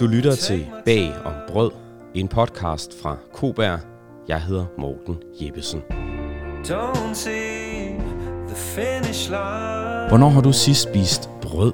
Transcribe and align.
Du 0.00 0.06
lytter 0.06 0.34
til 0.34 0.66
Bag 0.84 1.12
om 1.24 1.32
Brød, 1.48 1.70
en 2.14 2.28
podcast 2.28 3.02
fra 3.02 3.16
Koberg. 3.34 3.78
Jeg 4.28 4.42
hedder 4.42 4.64
Morten 4.78 5.16
Jeppesen. 5.40 5.80
Don't 6.64 7.14
see 7.14 7.94
the 8.48 8.56
finish 8.56 9.30
line. 9.30 10.08
Hvornår 10.08 10.28
har 10.28 10.40
du 10.40 10.52
sidst 10.52 10.82
spist 10.82 11.30
brød? 11.42 11.72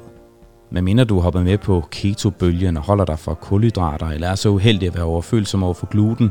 Hvad 0.71 0.83
mindre 0.83 1.05
du 1.05 1.21
hopper 1.21 1.43
med 1.43 1.59
på 1.59 1.85
keto-bølgen 1.91 2.77
og 2.77 2.83
holder 2.83 3.05
dig 3.05 3.19
for 3.19 3.35
kulhydrater, 3.35 4.07
eller 4.09 4.29
er 4.29 4.35
så 4.35 4.49
uheldig 4.49 4.89
at 4.89 4.95
være 4.95 5.05
overfølsom 5.05 5.63
over 5.63 5.75
for 5.75 5.87
gluten, 5.87 6.31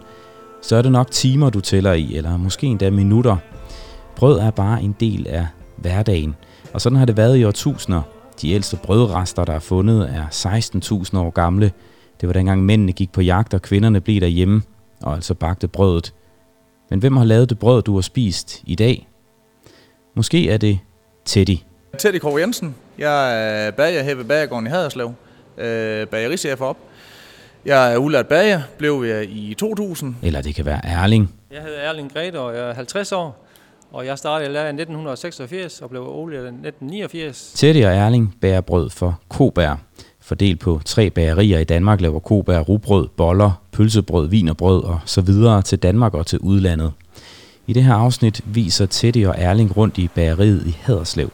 så 0.61 0.75
er 0.75 0.81
det 0.81 0.91
nok 0.91 1.11
timer, 1.11 1.49
du 1.49 1.61
tæller 1.61 1.93
i, 1.93 2.15
eller 2.15 2.37
måske 2.37 2.67
endda 2.67 2.89
minutter. 2.89 3.37
Brød 4.15 4.39
er 4.39 4.51
bare 4.51 4.81
en 4.81 4.95
del 4.99 5.27
af 5.27 5.47
hverdagen, 5.77 6.35
og 6.73 6.81
sådan 6.81 6.97
har 6.97 7.05
det 7.05 7.17
været 7.17 7.37
i 7.37 7.43
årtusinder. 7.45 8.01
De 8.41 8.51
ældste 8.51 8.77
brødrester, 8.83 9.45
der 9.45 9.53
er 9.53 9.59
fundet, 9.59 10.09
er 10.09 10.25
16.000 11.11 11.17
år 11.17 11.29
gamle. 11.29 11.71
Det 12.21 12.27
var 12.27 12.33
dengang 12.33 12.63
mændene 12.65 12.91
gik 12.91 13.11
på 13.11 13.21
jagt, 13.21 13.53
og 13.53 13.61
kvinderne 13.61 14.01
blev 14.01 14.21
derhjemme, 14.21 14.61
og 15.01 15.13
altså 15.13 15.33
bagte 15.33 15.67
brødet. 15.67 16.13
Men 16.89 16.99
hvem 16.99 17.17
har 17.17 17.25
lavet 17.25 17.49
det 17.49 17.59
brød, 17.59 17.81
du 17.81 17.93
har 17.95 18.01
spist 18.01 18.61
i 18.63 18.75
dag? 18.75 19.07
Måske 20.15 20.49
er 20.49 20.57
det 20.57 20.79
Teddy. 21.25 21.57
Teddy 21.97 22.19
Krog 22.19 22.39
Jensen. 22.39 22.75
Jeg 22.97 23.43
er 23.67 23.71
bager 23.71 24.03
her 24.03 24.15
ved 24.15 24.25
Bagergården 24.25 24.67
i 24.67 24.69
Haderslev. 24.69 25.13
Øh, 25.57 26.07
bagerichef 26.07 26.61
op. 26.61 26.77
Jeg 27.65 27.93
er 27.93 27.97
udlært 27.97 28.27
bager, 28.27 28.61
blev 28.77 29.03
jeg 29.07 29.23
i 29.23 29.55
2000. 29.59 30.15
Eller 30.21 30.41
det 30.41 30.55
kan 30.55 30.65
være 30.65 30.85
Erling. 30.85 31.33
Jeg 31.51 31.61
hedder 31.61 31.79
Erling 31.79 32.13
Grete, 32.13 32.39
og 32.39 32.55
jeg 32.55 32.69
er 32.69 32.73
50 32.73 33.11
år. 33.11 33.48
Og 33.91 34.05
jeg 34.05 34.17
startede 34.17 34.49
i 34.49 34.53
lærer 34.53 34.65
i 34.65 34.69
1986 34.69 35.81
og 35.81 35.89
blev 35.89 36.01
olielærer 36.01 36.43
i 36.43 36.47
1989. 36.47 37.51
Teddy 37.55 37.85
og 37.85 37.95
Erling 37.95 38.35
bærer 38.41 38.61
brød 38.61 38.89
for 38.89 39.19
Kobær. 39.29 39.75
Fordelt 40.21 40.59
på 40.59 40.81
tre 40.85 41.09
bagerier 41.09 41.59
i 41.59 41.63
Danmark 41.63 42.01
laver 42.01 42.19
Kobær 42.19 42.59
rugbrød, 42.59 43.07
boller, 43.07 43.51
pølsebrød, 43.71 44.27
vinerbrød 44.27 44.83
og 44.83 44.99
så 45.05 45.21
videre 45.21 45.61
til 45.61 45.79
Danmark 45.79 46.13
og 46.13 46.25
til 46.25 46.39
udlandet. 46.39 46.91
I 47.67 47.73
det 47.73 47.83
her 47.83 47.93
afsnit 47.93 48.41
viser 48.45 48.85
Teddy 48.85 49.25
og 49.25 49.35
Erling 49.37 49.77
rundt 49.77 49.97
i 49.97 50.07
bageriet 50.07 50.67
i 50.67 50.77
Haderslev, 50.81 51.31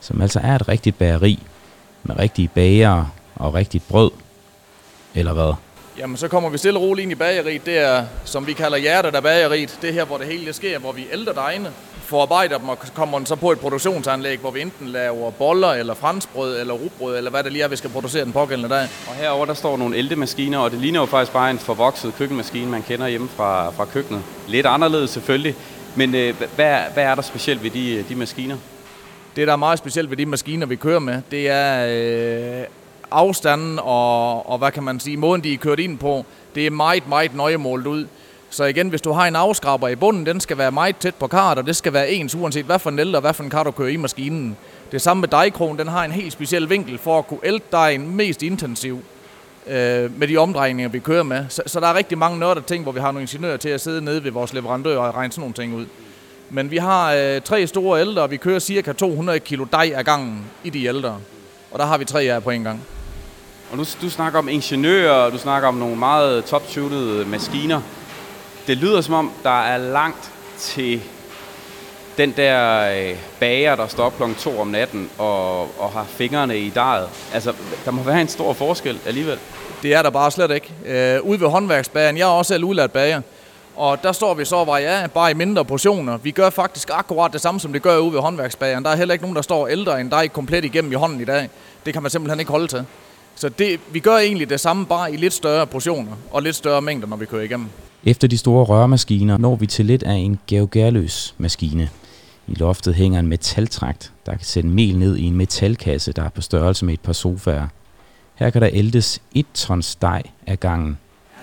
som 0.00 0.20
altså 0.20 0.40
er 0.42 0.54
et 0.54 0.68
rigtigt 0.68 0.98
bageri 0.98 1.42
med 2.04 2.18
rigtige 2.18 2.48
bagere 2.48 3.08
og 3.34 3.54
rigtigt 3.54 3.88
brød. 3.88 4.10
Eller 5.14 5.32
hvad? 5.32 5.65
Jamen, 5.98 6.16
så 6.16 6.28
kommer 6.28 6.48
vi 6.48 6.58
stille 6.58 6.78
og 6.78 6.82
roligt 6.82 7.02
ind 7.02 7.12
i 7.12 7.14
bageriet. 7.14 7.66
Det 7.66 7.78
er, 7.78 8.04
som 8.24 8.46
vi 8.46 8.52
kalder 8.52 8.78
hjertet 8.78 9.14
af 9.14 9.22
bageriet. 9.22 9.78
Det 9.82 9.90
er 9.90 9.94
her, 9.94 10.04
hvor 10.04 10.18
det 10.18 10.26
hele 10.26 10.52
sker, 10.52 10.78
hvor 10.78 10.92
vi 10.92 11.06
ældre 11.12 11.34
dejene 11.34 11.72
forarbejder 12.02 12.58
dem 12.58 12.68
og 12.68 12.78
kommer 12.94 13.24
så 13.24 13.36
på 13.36 13.52
et 13.52 13.60
produktionsanlæg, 13.60 14.38
hvor 14.38 14.50
vi 14.50 14.60
enten 14.60 14.88
laver 14.88 15.30
boller, 15.30 15.68
eller 15.68 15.94
franskbrød, 15.94 16.60
eller 16.60 16.74
rugbrød, 16.74 17.16
eller 17.16 17.30
hvad 17.30 17.44
det 17.44 17.52
lige 17.52 17.64
er, 17.64 17.68
vi 17.68 17.76
skal 17.76 17.90
producere 17.90 18.24
den 18.24 18.32
pågældende 18.32 18.74
dag. 18.74 18.88
Og 19.08 19.14
herover 19.14 19.46
der 19.46 19.54
står 19.54 19.76
nogle 19.76 19.96
ældemaskiner, 19.96 20.58
og 20.58 20.70
det 20.70 20.80
ligner 20.80 21.00
jo 21.00 21.06
faktisk 21.06 21.32
bare 21.32 21.50
en 21.50 21.58
forvokset 21.58 22.14
køkkenmaskine, 22.18 22.70
man 22.70 22.82
kender 22.82 23.08
hjemme 23.08 23.28
fra, 23.28 23.70
fra 23.70 23.84
køkkenet. 23.84 24.22
Lidt 24.48 24.66
anderledes 24.66 25.10
selvfølgelig, 25.10 25.54
men 25.94 26.14
øh, 26.14 26.34
hvad, 26.54 26.78
hvad 26.94 27.04
er 27.04 27.14
der 27.14 27.22
specielt 27.22 27.62
ved 27.62 27.70
de, 27.70 28.04
de 28.08 28.14
maskiner? 28.14 28.56
Det, 29.36 29.46
der 29.46 29.52
er 29.52 29.56
meget 29.56 29.78
specielt 29.78 30.10
ved 30.10 30.16
de 30.16 30.26
maskiner, 30.26 30.66
vi 30.66 30.76
kører 30.76 31.00
med, 31.00 31.22
det 31.30 31.48
er 31.48 31.86
øh, 32.60 32.66
afstanden 33.10 33.78
og, 33.78 34.50
og, 34.50 34.58
hvad 34.58 34.72
kan 34.72 34.82
man 34.82 35.00
sige, 35.00 35.16
måden, 35.16 35.44
de 35.44 35.52
er 35.52 35.58
kørt 35.58 35.80
ind 35.80 35.98
på. 35.98 36.24
Det 36.54 36.66
er 36.66 36.70
meget, 36.70 37.08
meget 37.08 37.34
nøje 37.34 37.56
målt 37.56 37.86
ud. 37.86 38.06
Så 38.50 38.64
igen, 38.64 38.88
hvis 38.88 39.00
du 39.00 39.12
har 39.12 39.26
en 39.26 39.36
afskraber 39.36 39.88
i 39.88 39.96
bunden, 39.96 40.26
den 40.26 40.40
skal 40.40 40.58
være 40.58 40.72
meget 40.72 40.96
tæt 40.96 41.14
på 41.14 41.26
kart, 41.26 41.58
og 41.58 41.66
det 41.66 41.76
skal 41.76 41.92
være 41.92 42.10
ens, 42.10 42.34
uanset 42.34 42.64
hvad 42.64 42.78
for 42.78 42.90
en 42.90 42.98
el 42.98 43.14
og 43.14 43.20
hvad 43.20 43.34
for 43.34 43.42
en 43.44 43.50
kar, 43.50 43.62
du 43.62 43.70
kører 43.70 43.88
i 43.88 43.96
maskinen. 43.96 44.56
Det 44.92 45.02
samme 45.02 45.20
med 45.20 45.28
dejkrogen, 45.28 45.78
den 45.78 45.88
har 45.88 46.04
en 46.04 46.12
helt 46.12 46.32
speciel 46.32 46.70
vinkel 46.70 46.98
for 46.98 47.18
at 47.18 47.26
kunne 47.26 47.40
ælte 47.44 47.66
dejen 47.72 48.16
mest 48.16 48.42
intensiv 48.42 49.02
øh, 49.66 50.18
med 50.18 50.28
de 50.28 50.36
omdrejninger, 50.36 50.88
vi 50.88 50.98
kører 50.98 51.22
med. 51.22 51.44
Så, 51.48 51.62
så 51.66 51.80
der 51.80 51.86
er 51.86 51.94
rigtig 51.94 52.18
mange 52.18 52.38
nørder 52.38 52.60
ting, 52.60 52.82
hvor 52.82 52.92
vi 52.92 53.00
har 53.00 53.12
nogle 53.12 53.20
ingeniører 53.20 53.56
til 53.56 53.68
at 53.68 53.80
sidde 53.80 54.04
nede 54.04 54.24
ved 54.24 54.30
vores 54.30 54.52
leverandør 54.52 54.98
og 54.98 55.14
regne 55.14 55.32
sådan 55.32 55.40
nogle 55.40 55.54
ting 55.54 55.74
ud. 55.74 55.86
Men 56.50 56.70
vi 56.70 56.76
har 56.76 57.14
øh, 57.14 57.40
tre 57.40 57.66
store 57.66 58.00
ældre, 58.00 58.22
og 58.22 58.30
vi 58.30 58.36
kører 58.36 58.58
cirka 58.58 58.92
200 58.92 59.40
kilo 59.40 59.66
dej 59.72 59.92
ad 59.94 60.04
gangen 60.04 60.44
i 60.64 60.70
de 60.70 60.84
ældre. 60.84 61.18
Og 61.70 61.78
der 61.78 61.84
har 61.86 61.98
vi 61.98 62.04
tre 62.04 62.22
af 62.22 62.42
på 62.42 62.50
en 62.50 62.64
gang. 62.64 62.82
Og 63.70 63.76
nu 63.76 63.84
du 64.02 64.10
snakker 64.10 64.38
om 64.38 64.48
ingeniører, 64.48 65.30
du 65.30 65.38
snakker 65.38 65.68
om 65.68 65.74
nogle 65.74 65.96
meget 65.96 66.44
top 66.44 66.62
maskiner. 67.26 67.80
Det 68.66 68.76
lyder 68.76 69.00
som 69.00 69.14
om, 69.14 69.32
der 69.42 69.62
er 69.62 69.78
langt 69.78 70.30
til 70.58 71.02
den 72.16 72.32
der 72.36 72.88
øh, 72.96 73.16
bager, 73.40 73.76
der 73.76 73.86
står 73.86 74.04
op 74.04 74.22
2 74.38 74.60
om 74.60 74.66
natten 74.66 75.10
og, 75.18 75.60
og 75.80 75.90
har 75.92 76.04
fingrene 76.04 76.58
i 76.58 76.70
daget. 76.70 77.08
Altså, 77.32 77.52
der 77.84 77.90
må 77.90 78.02
være 78.02 78.20
en 78.20 78.28
stor 78.28 78.52
forskel 78.52 78.98
alligevel. 79.06 79.38
Det 79.82 79.94
er 79.94 80.02
der 80.02 80.10
bare 80.10 80.30
slet 80.30 80.50
ikke. 80.50 80.72
Øh, 80.86 81.22
ude 81.22 81.40
ved 81.40 81.48
håndværksbageren, 81.48 82.16
jeg 82.16 82.22
er 82.24 82.32
også 82.32 82.54
selv 82.54 82.64
udlært 82.64 82.92
bager, 82.92 83.20
og 83.76 84.02
der 84.02 84.12
står 84.12 84.34
vi 84.34 84.44
så 84.44 84.56
og 84.56 84.82
ja, 84.82 85.06
bare 85.06 85.30
i 85.30 85.34
mindre 85.34 85.64
portioner. 85.64 86.16
Vi 86.16 86.30
gør 86.30 86.50
faktisk 86.50 86.90
akkurat 86.92 87.32
det 87.32 87.40
samme, 87.40 87.60
som 87.60 87.72
det 87.72 87.82
gør 87.82 87.98
ude 87.98 88.12
ved 88.12 88.20
håndværksbageren. 88.20 88.84
Der 88.84 88.90
er 88.90 88.96
heller 88.96 89.12
ikke 89.12 89.24
nogen, 89.24 89.36
der 89.36 89.42
står 89.42 89.68
ældre 89.68 90.00
end 90.00 90.10
dig 90.10 90.32
komplet 90.32 90.64
igennem 90.64 90.92
i 90.92 90.94
hånden 90.94 91.20
i 91.20 91.24
dag. 91.24 91.48
Det 91.86 91.92
kan 91.92 92.02
man 92.02 92.10
simpelthen 92.10 92.40
ikke 92.40 92.52
holde 92.52 92.66
til. 92.66 92.84
Så 93.36 93.48
det, 93.48 93.80
vi 93.92 93.98
gør 93.98 94.16
egentlig 94.16 94.50
det 94.50 94.60
samme, 94.60 94.86
bare 94.86 95.12
i 95.12 95.16
lidt 95.16 95.32
større 95.32 95.66
portioner 95.66 96.12
og 96.30 96.42
lidt 96.42 96.56
større 96.56 96.82
mængder, 96.82 97.08
når 97.08 97.16
vi 97.16 97.26
kører 97.26 97.42
igennem. 97.42 97.68
Efter 98.04 98.28
de 98.28 98.38
store 98.38 98.64
rørmaskiner 98.64 99.38
når 99.38 99.56
vi 99.56 99.66
til 99.66 99.86
lidt 99.86 100.02
af 100.02 100.14
en 100.14 100.38
Georg 100.48 101.32
maskine. 101.38 101.88
I 102.48 102.54
loftet 102.54 102.94
hænger 102.94 103.20
en 103.20 103.26
metaltrakt, 103.26 104.12
der 104.26 104.32
kan 104.32 104.44
sætte 104.44 104.68
mel 104.68 104.98
ned 104.98 105.16
i 105.16 105.24
en 105.24 105.36
metalkasse, 105.36 106.12
der 106.12 106.22
er 106.22 106.28
på 106.28 106.42
størrelse 106.42 106.84
med 106.84 106.94
et 106.94 107.00
par 107.00 107.12
sofaer. 107.12 107.66
Her 108.34 108.50
kan 108.50 108.62
der 108.62 108.68
ældes 108.72 109.22
et 109.34 109.46
tons 109.54 109.94
dej 109.96 110.22
af 110.46 110.60
gangen. 110.60 110.98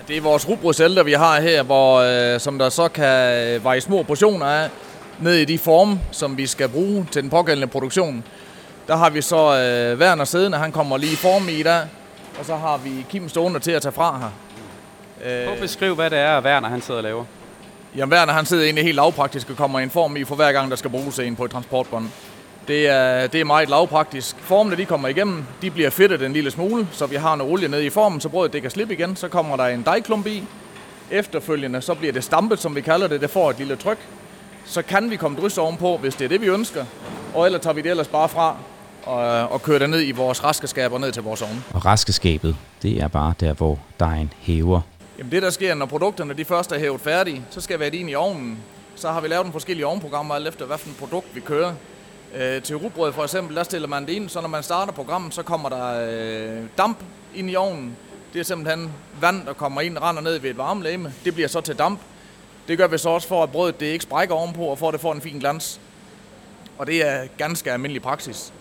Det 0.07 0.17
er 0.17 0.21
vores 0.21 0.49
rugbrødsælter, 0.49 1.03
vi 1.03 1.11
har 1.11 1.41
her, 1.41 1.63
hvor, 1.63 1.99
øh, 1.99 2.39
som 2.39 2.59
der 2.59 2.69
så 2.69 2.87
kan 2.87 3.03
være 3.63 3.77
i 3.77 3.81
små 3.81 4.03
portioner 4.03 4.45
af, 4.45 4.69
ned 5.21 5.35
i 5.35 5.45
de 5.45 5.57
forme, 5.57 5.99
som 6.11 6.37
vi 6.37 6.47
skal 6.47 6.69
bruge 6.69 7.07
til 7.11 7.21
den 7.21 7.29
pågældende 7.29 7.67
produktion. 7.67 8.23
Der 8.87 8.95
har 8.95 9.09
vi 9.09 9.21
så 9.21 9.37
øh, 9.37 9.99
Werner 9.99 10.25
siddende, 10.25 10.57
han 10.57 10.71
kommer 10.71 10.97
lige 10.97 11.13
i 11.13 11.15
form 11.15 11.49
i 11.49 11.63
dag, 11.63 11.81
og 12.39 12.45
så 12.45 12.55
har 12.55 12.77
vi 12.77 13.05
Kim 13.09 13.29
stående 13.29 13.59
til 13.59 13.71
at 13.71 13.81
tage 13.81 13.91
fra 13.91 14.19
her. 14.19 14.29
Prøv 15.45 15.53
at 15.53 15.59
beskrive, 15.59 15.95
hvad 15.95 16.09
det 16.09 16.19
er, 16.19 16.41
Werner 16.41 16.69
han 16.69 16.81
sidder 16.81 16.97
og 16.97 17.03
laver. 17.03 17.25
Jamen 17.95 18.13
Werner 18.13 18.33
han 18.33 18.45
sidder 18.45 18.63
egentlig 18.63 18.83
helt 18.83 18.95
lavpraktisk 18.95 19.49
og 19.49 19.55
kommer 19.55 19.79
i 19.79 19.83
en 19.83 19.89
form 19.89 20.17
i 20.17 20.23
for 20.23 20.35
hver 20.35 20.51
gang, 20.51 20.69
der 20.69 20.75
skal 20.75 20.89
bruges 20.89 21.19
en 21.19 21.35
på 21.35 21.45
et 21.45 21.51
transportbånd. 21.51 22.09
Det 22.67 22.87
er, 22.87 23.27
det 23.27 23.41
er 23.41 23.45
meget 23.45 23.69
lavpraktisk. 23.69 24.35
Formene 24.39 24.75
de 24.75 24.85
kommer 24.85 25.07
igennem, 25.07 25.45
de 25.61 25.71
bliver 25.71 25.89
fedtet 25.89 26.21
en 26.21 26.33
lille 26.33 26.51
smule, 26.51 26.87
så 26.91 27.05
vi 27.05 27.15
har 27.15 27.35
noget 27.35 27.53
olie 27.53 27.67
nede 27.67 27.85
i 27.85 27.89
formen, 27.89 28.21
så 28.21 28.29
brødet 28.29 28.53
det 28.53 28.61
kan 28.61 28.71
slippe 28.71 28.93
igen. 28.93 29.15
Så 29.15 29.27
kommer 29.27 29.57
der 29.57 29.65
en 29.65 29.81
dejklump 29.85 30.27
i. 30.27 30.43
Efterfølgende 31.11 31.81
så 31.81 31.93
bliver 31.93 32.13
det 32.13 32.23
stampet, 32.23 32.59
som 32.59 32.75
vi 32.75 32.81
kalder 32.81 33.07
det. 33.07 33.21
Det 33.21 33.29
får 33.29 33.49
et 33.49 33.57
lille 33.57 33.75
tryk. 33.75 33.97
Så 34.65 34.81
kan 34.81 35.09
vi 35.09 35.15
komme 35.15 35.37
drys 35.41 35.57
ovenpå, 35.57 35.97
hvis 35.97 36.15
det 36.15 36.25
er 36.25 36.29
det, 36.29 36.41
vi 36.41 36.47
ønsker. 36.47 36.85
Og 37.33 37.45
ellers 37.45 37.61
tager 37.61 37.73
vi 37.73 37.81
det 37.81 37.89
ellers 37.91 38.07
bare 38.07 38.29
fra 38.29 38.55
og, 39.05 39.49
og 39.49 39.61
kører 39.61 39.79
det 39.79 39.89
ned 39.89 40.07
i 40.07 40.11
vores 40.11 40.43
raskeskab 40.43 40.91
og 40.91 40.99
ned 40.99 41.11
til 41.11 41.23
vores 41.23 41.41
ovn. 41.41 41.63
Og 41.73 41.85
raskeskabet, 41.85 42.55
det 42.81 43.01
er 43.01 43.07
bare 43.07 43.33
der, 43.39 43.53
hvor 43.53 43.79
dejen 43.99 44.33
hæver. 44.39 44.81
Jamen 45.17 45.31
det, 45.31 45.41
der 45.41 45.49
sker, 45.49 45.73
når 45.73 45.85
produkterne 45.85 46.33
de 46.33 46.45
først 46.45 46.71
er 46.71 46.79
hævet 46.79 47.01
færdige, 47.01 47.45
så 47.49 47.61
skal 47.61 47.77
have 47.77 47.91
det 47.91 47.97
ind 47.97 48.09
i 48.09 48.15
ovnen. 48.15 48.57
Så 48.95 49.11
har 49.11 49.21
vi 49.21 49.27
lavet 49.27 49.45
nogle 49.45 49.51
forskellige 49.51 49.85
ovnprogrammer, 49.85 50.35
alt 50.35 50.47
efter 50.47 50.65
et 50.65 50.81
produkt 50.99 51.35
vi 51.35 51.39
kører. 51.39 51.73
Øh, 52.35 52.61
til 52.61 52.75
rugbrød 52.75 53.13
for 53.13 53.23
eksempel, 53.23 53.55
der 53.55 53.63
stiller 53.63 53.87
man 53.87 54.05
det 54.05 54.13
ind, 54.13 54.29
så 54.29 54.41
når 54.41 54.47
man 54.47 54.63
starter 54.63 54.93
programmet, 54.93 55.33
så 55.33 55.43
kommer 55.43 55.69
der 55.69 56.07
øh, 56.09 56.63
damp 56.77 56.97
ind 57.35 57.49
i 57.49 57.55
ovnen. 57.55 57.97
Det 58.33 58.39
er 58.39 58.43
simpelthen 58.43 58.91
vand, 59.21 59.45
der 59.45 59.53
kommer 59.53 59.81
ind 59.81 59.97
og 59.97 60.03
render 60.03 60.21
ned 60.21 60.39
ved 60.39 60.49
et 60.49 60.57
varmelæme. 60.57 61.13
Det 61.25 61.33
bliver 61.33 61.47
så 61.47 61.61
til 61.61 61.75
damp. 61.75 61.99
Det 62.67 62.77
gør 62.77 62.87
vi 62.87 62.97
så 62.97 63.09
også 63.09 63.27
for, 63.27 63.43
at 63.43 63.51
brødet 63.51 63.79
det 63.79 63.85
ikke 63.85 64.03
sprækker 64.03 64.35
ovenpå, 64.35 64.61
og 64.61 64.77
for 64.77 64.87
at 64.87 64.93
det 64.93 65.01
får 65.01 65.13
en 65.13 65.21
fin 65.21 65.39
glans. 65.39 65.79
Og 66.77 66.87
det 66.87 67.07
er 67.07 67.27
ganske 67.37 67.71
almindelig 67.71 68.01
praksis. 68.01 68.53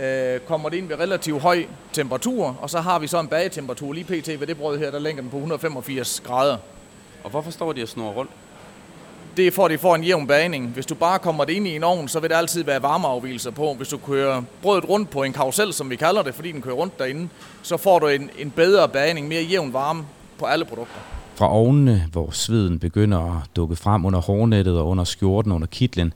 Øh, 0.00 0.40
kommer 0.40 0.68
det 0.68 0.76
ind 0.76 0.88
ved 0.88 0.98
relativt 0.98 1.42
høj 1.42 1.64
temperatur, 1.92 2.56
og 2.60 2.70
så 2.70 2.80
har 2.80 2.98
vi 2.98 3.06
så 3.06 3.20
en 3.20 3.28
bagetemperatur 3.28 3.92
lige 3.92 4.04
pt. 4.04 4.40
ved 4.40 4.46
det 4.46 4.56
brød 4.56 4.78
her, 4.78 4.90
der 4.90 4.98
ligger 4.98 5.22
den 5.22 5.30
på 5.30 5.36
185 5.36 6.22
grader. 6.24 6.56
Og 7.24 7.30
hvorfor 7.30 7.50
står 7.50 7.72
de 7.72 7.82
og 7.82 7.88
snurrer 7.88 8.12
rundt? 8.12 8.30
Det 9.36 9.46
er 9.46 9.50
for, 9.50 9.64
at 9.64 9.70
de 9.70 9.78
får 9.78 9.94
en 9.94 10.04
jævn 10.04 10.26
bagning. 10.26 10.68
Hvis 10.68 10.86
du 10.86 10.94
bare 10.94 11.18
kommer 11.18 11.44
det 11.44 11.52
ind 11.52 11.66
i 11.66 11.76
en 11.76 11.84
ovn, 11.84 12.08
så 12.08 12.20
vil 12.20 12.30
der 12.30 12.36
altid 12.36 12.64
være 12.64 12.82
varmeafvielser 12.82 13.50
på. 13.50 13.74
Hvis 13.74 13.88
du 13.88 13.98
kører 13.98 14.42
brødet 14.62 14.88
rundt 14.88 15.10
på 15.10 15.22
en 15.22 15.32
karusel, 15.32 15.72
som 15.72 15.90
vi 15.90 15.96
kalder 15.96 16.22
det, 16.22 16.34
fordi 16.34 16.52
den 16.52 16.62
kører 16.62 16.74
rundt 16.74 16.98
derinde, 16.98 17.28
så 17.62 17.76
får 17.76 17.98
du 17.98 18.06
en, 18.06 18.30
en 18.38 18.50
bedre 18.50 18.88
bagning, 18.88 19.28
mere 19.28 19.42
jævn 19.42 19.72
varme 19.72 20.04
på 20.38 20.44
alle 20.44 20.64
produkter. 20.64 20.96
Fra 21.34 21.52
ovnene, 21.52 22.08
hvor 22.12 22.30
sveden 22.30 22.78
begynder 22.78 23.18
at 23.18 23.56
dukke 23.56 23.76
frem 23.76 24.04
under 24.04 24.20
hårnettet 24.20 24.78
og 24.78 24.88
under 24.88 25.04
skjorten 25.04 25.52
under 25.52 25.66
kitlen, 25.66 26.12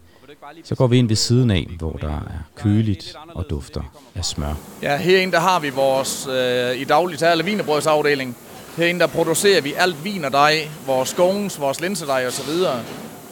så 0.64 0.74
går 0.74 0.86
vi 0.86 0.98
ind 0.98 1.08
ved 1.08 1.16
siden 1.16 1.50
af, 1.50 1.66
hvor 1.78 1.92
der 1.92 2.08
er 2.08 2.44
køligt 2.56 3.14
og 3.34 3.50
dufter 3.50 3.82
af 4.14 4.24
smør. 4.24 4.54
Ja, 4.82 4.96
herinde 4.96 5.32
der 5.32 5.40
har 5.40 5.60
vi 5.60 5.70
vores 5.70 6.26
øh, 6.26 6.80
i 6.80 6.84
daglig 6.84 7.18
tale 7.18 7.44
vinerbrødsafdeling. 7.44 8.36
Herinde 8.76 9.00
der 9.00 9.06
producerer 9.06 9.60
vi 9.60 9.72
alt 9.72 10.04
vin 10.04 10.24
og 10.24 10.32
dej, 10.32 10.68
vores 10.86 11.08
scones, 11.08 11.60
vores 11.60 11.80
linsedej 11.80 12.26
og 12.26 12.32
så 12.32 12.42
videre. 12.42 12.80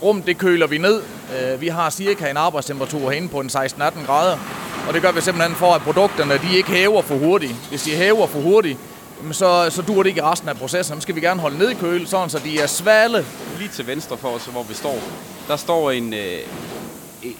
Rum 0.02 0.22
det 0.22 0.38
køler 0.38 0.66
vi 0.66 0.78
ned. 0.78 1.02
Øh, 1.40 1.60
vi 1.60 1.68
har 1.68 1.90
cirka 1.90 2.30
en 2.30 2.36
arbejdstemperatur 2.36 3.10
herinde 3.10 3.28
på 3.28 3.40
en 3.40 3.50
16-18 3.50 4.06
grader. 4.06 4.38
Og 4.88 4.94
det 4.94 5.02
gør 5.02 5.12
vi 5.12 5.20
simpelthen 5.20 5.56
for, 5.56 5.74
at 5.74 5.82
produkterne 5.82 6.34
de 6.34 6.56
ikke 6.56 6.70
hæver 6.70 7.02
for 7.02 7.14
hurtigt. 7.14 7.54
Hvis 7.68 7.82
de 7.82 7.90
hæver 7.90 8.26
for 8.26 8.40
hurtigt, 8.40 8.78
så, 9.32 9.70
så 9.70 9.82
dur 9.82 10.02
det 10.02 10.08
ikke 10.08 10.18
i 10.18 10.22
resten 10.22 10.48
af 10.48 10.56
processen. 10.56 10.94
Dem 10.94 11.00
skal 11.00 11.14
vi 11.14 11.20
gerne 11.20 11.40
holde 11.40 11.58
ned 11.58 11.70
i 11.70 11.74
køle, 11.74 12.06
sådan 12.06 12.30
så 12.30 12.38
de 12.44 12.60
er 12.60 12.66
svale. 12.66 13.24
Lige 13.58 13.68
til 13.68 13.86
venstre 13.86 14.16
for 14.16 14.28
os, 14.28 14.44
hvor 14.44 14.62
vi 14.62 14.74
står, 14.74 14.98
der 15.48 15.56
står 15.56 15.90
en, 15.90 16.14
øh, 16.14 16.38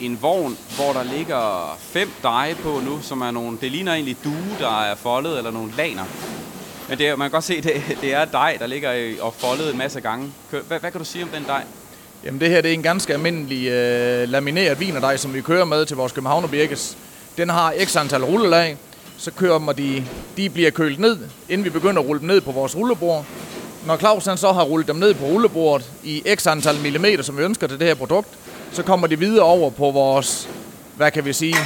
en 0.01 0.19
vogn, 0.23 0.59
hvor 0.77 0.93
der 0.93 1.03
ligger 1.03 1.77
fem 1.81 2.11
deje 2.23 2.55
på 2.55 2.81
nu, 2.85 2.99
som 3.03 3.21
er 3.21 3.31
nogle, 3.31 3.59
det 3.61 3.73
ligner 3.73 3.93
egentlig 3.93 4.17
due, 4.25 4.57
der 4.61 4.83
er 4.83 4.95
foldet, 4.95 5.39
eller 5.39 5.51
nogle 5.51 5.73
laner. 5.77 6.05
Men 6.89 6.99
det 6.99 7.09
er, 7.09 7.17
man 7.17 7.25
kan 7.25 7.31
godt 7.31 7.45
se, 7.45 7.61
det, 7.61 7.83
det 8.01 8.15
er 8.15 8.25
dej, 8.25 8.57
der 8.61 8.67
ligger 8.67 9.15
og 9.21 9.35
foldet 9.39 9.71
en 9.73 9.79
masse 9.79 10.01
gange. 10.01 10.33
Hvad, 10.51 10.81
hvad 10.81 10.91
kan 10.91 10.99
du 10.99 11.05
sige 11.05 11.25
om 11.25 11.31
den 11.31 11.45
dej? 11.45 11.63
Jamen 12.25 12.41
det 12.41 12.51
her 12.51 12.61
det 12.61 12.69
er 12.69 12.75
en 12.75 12.83
ganske 12.83 13.13
almindelig 13.13 13.67
øh, 13.67 14.29
lamineret 14.29 14.81
vinerdej, 14.81 15.17
som 15.17 15.35
vi 15.35 15.41
kører 15.41 15.65
med 15.65 15.87
til 15.87 15.97
vores 15.97 16.13
Københavnerbirkes. 16.13 16.97
Den 17.37 17.49
har 17.49 17.75
x 17.85 17.97
antal 17.97 18.25
rullelag, 18.25 18.77
så 19.17 19.31
kører 19.31 19.59
man 19.59 19.77
de, 19.77 20.05
de 20.37 20.51
bliver 20.51 20.71
kølet 20.71 20.99
ned, 20.99 21.19
inden 21.49 21.65
vi 21.65 21.71
begynder 21.71 22.03
at 22.03 22.09
rulle 22.09 22.21
dem 22.21 22.29
ned 22.29 22.41
på 22.41 22.53
vores 22.53 22.77
rullebord. 22.77 23.25
Når 23.87 23.97
Claus 23.97 24.25
han 24.25 24.37
så 24.37 24.53
har 24.53 24.63
rullet 24.63 24.89
dem 24.89 24.97
ned 24.97 25.15
på 25.15 25.25
rullebordet 25.25 25.91
i 26.05 26.23
x 26.37 26.47
antal 26.47 26.77
millimeter, 26.83 27.23
som 27.23 27.39
vi 27.39 27.43
ønsker 27.43 27.67
til 27.67 27.79
det 27.79 27.87
her 27.87 27.95
produkt, 27.95 28.29
så 28.73 28.83
kommer 28.83 29.07
de 29.07 29.19
videre 29.19 29.45
over 29.45 29.71
på 29.71 29.91
vores, 29.91 30.49
hvad 30.97 31.11
kan 31.11 31.25
vi 31.25 31.33
sige, 31.33 31.57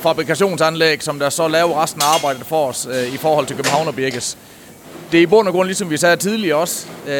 fabrikationsanlæg, 0.00 1.02
som 1.02 1.18
der 1.18 1.30
så 1.30 1.48
laver 1.48 1.82
resten 1.82 2.02
af 2.02 2.14
arbejdet 2.14 2.46
for 2.46 2.68
os 2.68 2.88
øh, 2.90 3.14
i 3.14 3.16
forhold 3.16 3.46
til 3.46 3.56
Københavnerbirkes. 3.56 4.38
Det 5.12 5.18
er 5.18 5.22
i 5.22 5.26
bund 5.26 5.48
og 5.48 5.54
grund, 5.54 5.66
ligesom 5.66 5.90
vi 5.90 5.96
sagde 5.96 6.16
tidligere 6.16 6.56
også, 6.56 6.86
øh, 7.06 7.12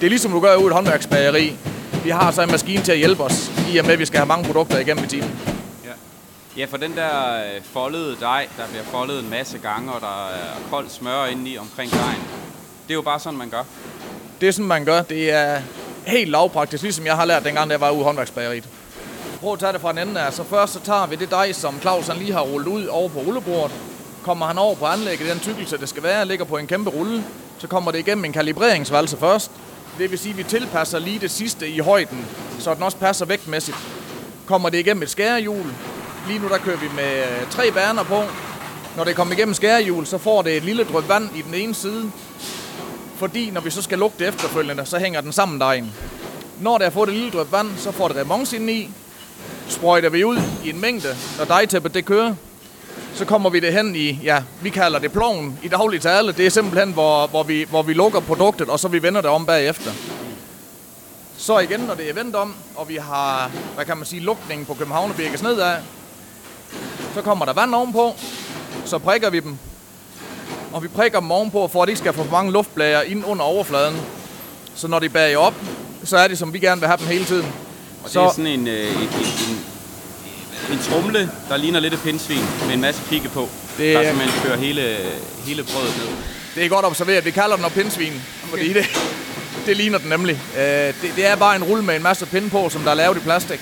det 0.00 0.06
er 0.06 0.08
ligesom 0.08 0.32
du 0.32 0.40
gør 0.40 0.56
ude 0.56 0.64
i 0.64 0.66
et 0.66 0.72
håndværksbageri. 0.72 1.56
Vi 2.04 2.10
har 2.10 2.30
så 2.30 2.42
en 2.42 2.50
maskine 2.50 2.82
til 2.82 2.92
at 2.92 2.98
hjælpe 2.98 3.22
os, 3.22 3.50
i 3.72 3.76
og 3.76 3.84
med 3.84 3.92
at 3.92 3.98
vi 3.98 4.04
skal 4.04 4.18
have 4.18 4.28
mange 4.28 4.44
produkter 4.44 4.78
igennem 4.78 5.04
i 5.04 5.08
timen. 5.08 5.30
Ja, 6.56 6.64
for 6.64 6.76
den 6.76 6.96
der 6.96 7.34
øh, 7.34 7.62
foldede 7.72 8.16
dej, 8.20 8.48
der 8.56 8.62
bliver 8.70 8.84
foldet 8.84 9.20
en 9.20 9.30
masse 9.30 9.58
gange, 9.58 9.92
og 9.92 10.00
der 10.00 10.28
er 10.28 10.70
koldt 10.70 10.92
smør 10.92 11.24
indeni 11.24 11.56
omkring 11.58 11.90
dejen. 11.90 12.22
Det 12.88 12.90
er 12.90 12.94
jo 12.94 13.02
bare 13.02 13.20
sådan, 13.20 13.38
man 13.38 13.48
gør. 13.48 13.62
Det 14.40 14.48
er 14.48 14.52
sådan, 14.52 14.66
man 14.66 14.84
gør. 14.84 15.02
Det 15.02 15.30
er 15.32 15.60
helt 16.06 16.30
lavpraktisk, 16.30 16.82
ligesom 16.82 17.06
jeg 17.06 17.16
har 17.16 17.24
lært 17.24 17.44
dengang, 17.44 17.70
da 17.70 17.72
jeg 17.72 17.80
var 17.80 17.90
ude 17.90 18.00
i 18.00 18.04
håndværksbageriet. 18.04 18.68
Prøv 19.40 19.52
at 19.52 19.58
tage 19.58 19.72
det 19.72 19.80
fra 19.80 19.90
den 19.90 19.98
anden 19.98 20.16
af. 20.16 20.32
Så 20.32 20.44
først 20.44 20.72
så 20.72 20.80
tager 20.80 21.06
vi 21.06 21.16
det 21.16 21.30
dej, 21.30 21.52
som 21.52 21.80
Claus 21.80 22.06
han 22.06 22.16
lige 22.16 22.32
har 22.32 22.40
rullet 22.40 22.66
ud 22.66 22.86
over 22.86 23.08
på 23.08 23.18
rullebordet. 23.18 23.76
Kommer 24.22 24.46
han 24.46 24.58
over 24.58 24.74
på 24.74 24.86
anlægget, 24.86 25.30
den 25.30 25.40
tykkelse, 25.40 25.78
det 25.78 25.88
skal 25.88 26.02
være, 26.02 26.26
ligger 26.26 26.44
på 26.44 26.56
en 26.56 26.66
kæmpe 26.66 26.90
rulle. 26.90 27.24
Så 27.58 27.66
kommer 27.66 27.90
det 27.90 27.98
igennem 27.98 28.24
en 28.24 28.32
kalibreringsvalse 28.32 29.16
først. 29.16 29.50
Det 29.98 30.10
vil 30.10 30.18
sige, 30.18 30.30
at 30.30 30.38
vi 30.38 30.42
tilpasser 30.42 30.98
lige 30.98 31.18
det 31.18 31.30
sidste 31.30 31.68
i 31.68 31.78
højden, 31.78 32.26
så 32.58 32.74
den 32.74 32.82
også 32.82 32.96
passer 32.96 33.26
vægtmæssigt. 33.26 33.76
Kommer 34.46 34.68
det 34.68 34.78
igennem 34.78 35.02
et 35.02 35.10
skærehjul. 35.10 35.66
Lige 36.28 36.38
nu 36.38 36.48
der 36.48 36.58
kører 36.58 36.76
vi 36.76 36.86
med 36.96 37.18
øh, 37.18 37.50
tre 37.50 37.70
baner 37.72 38.02
på. 38.02 38.22
Når 38.96 39.04
det 39.04 39.16
kommer 39.16 39.34
igennem 39.34 39.54
skærehjul, 39.54 40.06
så 40.06 40.18
får 40.18 40.42
det 40.42 40.56
et 40.56 40.64
lille 40.64 40.84
dryp 40.84 41.08
vand 41.08 41.36
i 41.36 41.42
den 41.42 41.54
ene 41.54 41.74
side. 41.74 42.10
Fordi 43.24 43.50
når 43.50 43.60
vi 43.60 43.70
så 43.70 43.82
skal 43.82 43.98
lugte 43.98 44.26
efterfølgende, 44.26 44.86
så 44.86 44.98
hænger 44.98 45.20
den 45.20 45.32
sammen 45.32 45.60
dejen. 45.60 45.92
Når 46.60 46.78
der 46.78 46.84
har 46.84 46.90
fået 46.90 47.08
et 47.08 47.14
lille 47.14 47.30
dryp 47.30 47.52
vand, 47.52 47.68
så 47.76 47.92
får 47.92 48.08
det 48.08 48.16
remons 48.16 48.52
ind 48.52 48.70
i. 48.70 48.90
Sprøjter 49.68 50.08
vi 50.08 50.24
ud 50.24 50.38
i 50.64 50.70
en 50.70 50.80
mængde, 50.80 51.16
når 51.38 51.44
dejtæppet 51.44 51.94
det 51.94 52.04
kører. 52.04 52.34
Så 53.14 53.24
kommer 53.24 53.50
vi 53.50 53.60
det 53.60 53.72
hen 53.72 53.96
i, 53.96 54.20
ja, 54.22 54.42
vi 54.62 54.70
kalder 54.70 54.98
det 54.98 55.12
ploven 55.12 55.58
i 55.62 55.68
daglig 55.68 56.00
tale. 56.00 56.32
Det 56.32 56.46
er 56.46 56.50
simpelthen, 56.50 56.92
hvor, 56.92 57.26
hvor, 57.26 57.42
vi, 57.42 57.66
hvor 57.70 57.82
vi 57.82 57.92
lukker 57.92 58.20
produktet, 58.20 58.68
og 58.68 58.80
så 58.80 58.88
vi 58.88 59.02
vender 59.02 59.20
det 59.20 59.30
om 59.30 59.46
bagefter. 59.46 59.90
Så 61.36 61.58
igen, 61.58 61.80
når 61.80 61.94
det 61.94 62.10
er 62.10 62.14
vendt 62.14 62.36
om, 62.36 62.54
og 62.76 62.88
vi 62.88 62.96
har, 62.96 63.50
hvad 63.74 63.84
kan 63.84 63.96
man 63.96 64.06
sige, 64.06 64.20
lukningen 64.20 64.66
på 64.66 64.74
Københavnerbirkes 64.74 65.42
nedad, 65.42 65.76
så 67.14 67.22
kommer 67.22 67.44
der 67.44 67.52
vand 67.52 67.74
ovenpå, 67.74 68.14
så 68.84 68.98
prikker 68.98 69.30
vi 69.30 69.40
dem, 69.40 69.58
og 70.74 70.82
vi 70.82 70.88
prikker 70.88 71.20
dem 71.20 71.30
ovenpå, 71.30 71.68
for 71.68 71.82
at 71.82 71.86
de 71.86 71.90
ikke 71.92 71.98
skal 71.98 72.12
få 72.12 72.24
for 72.24 72.30
mange 72.32 72.52
luftblære 72.52 73.08
ind 73.08 73.24
under 73.26 73.44
overfladen. 73.44 73.96
Så 74.76 74.88
når 74.88 74.98
de 74.98 75.08
bager 75.08 75.38
op, 75.38 75.54
så 76.04 76.16
er 76.16 76.28
det 76.28 76.38
som 76.38 76.52
vi 76.52 76.58
gerne 76.58 76.80
vil 76.80 76.86
have 76.88 76.96
dem 76.98 77.06
hele 77.06 77.24
tiden. 77.24 77.46
Og 78.04 78.10
Så- 78.10 78.20
det 78.20 78.26
er 78.26 78.30
sådan 78.30 78.46
en, 78.46 78.68
øh, 78.68 78.88
en, 78.96 79.02
en, 79.02 79.58
en, 80.72 80.78
trumle, 80.90 81.30
der 81.48 81.56
ligner 81.56 81.80
lidt 81.80 81.94
et 81.94 82.00
pindsvin 82.02 82.44
med 82.66 82.74
en 82.74 82.80
masse 82.80 83.02
pigge 83.08 83.28
på. 83.28 83.48
Det. 83.78 83.94
Der 83.94 84.00
er- 84.00 84.04
simpelthen 84.10 84.42
kører 84.42 84.56
hele, 84.56 84.96
hele 85.46 85.62
brødet 85.62 85.96
ned. 85.98 86.06
Det 86.54 86.64
er 86.64 86.68
godt 86.68 86.84
observeret. 86.86 87.24
Vi 87.24 87.30
kalder 87.30 87.56
den 87.56 87.64
pindsvin, 87.70 88.12
fordi 88.50 88.72
det, 88.72 88.86
det 89.66 89.76
ligner 89.76 89.98
den 89.98 90.08
nemlig. 90.08 90.40
Øh, 90.58 90.62
det, 90.62 91.12
det 91.16 91.26
er 91.26 91.36
bare 91.36 91.56
en 91.56 91.64
rulle 91.64 91.84
med 91.84 91.96
en 91.96 92.02
masse 92.02 92.26
pinde 92.26 92.50
på, 92.50 92.68
som 92.68 92.82
der 92.82 92.90
er 92.90 92.94
lavet 92.94 93.16
i 93.16 93.20
plastik. 93.20 93.60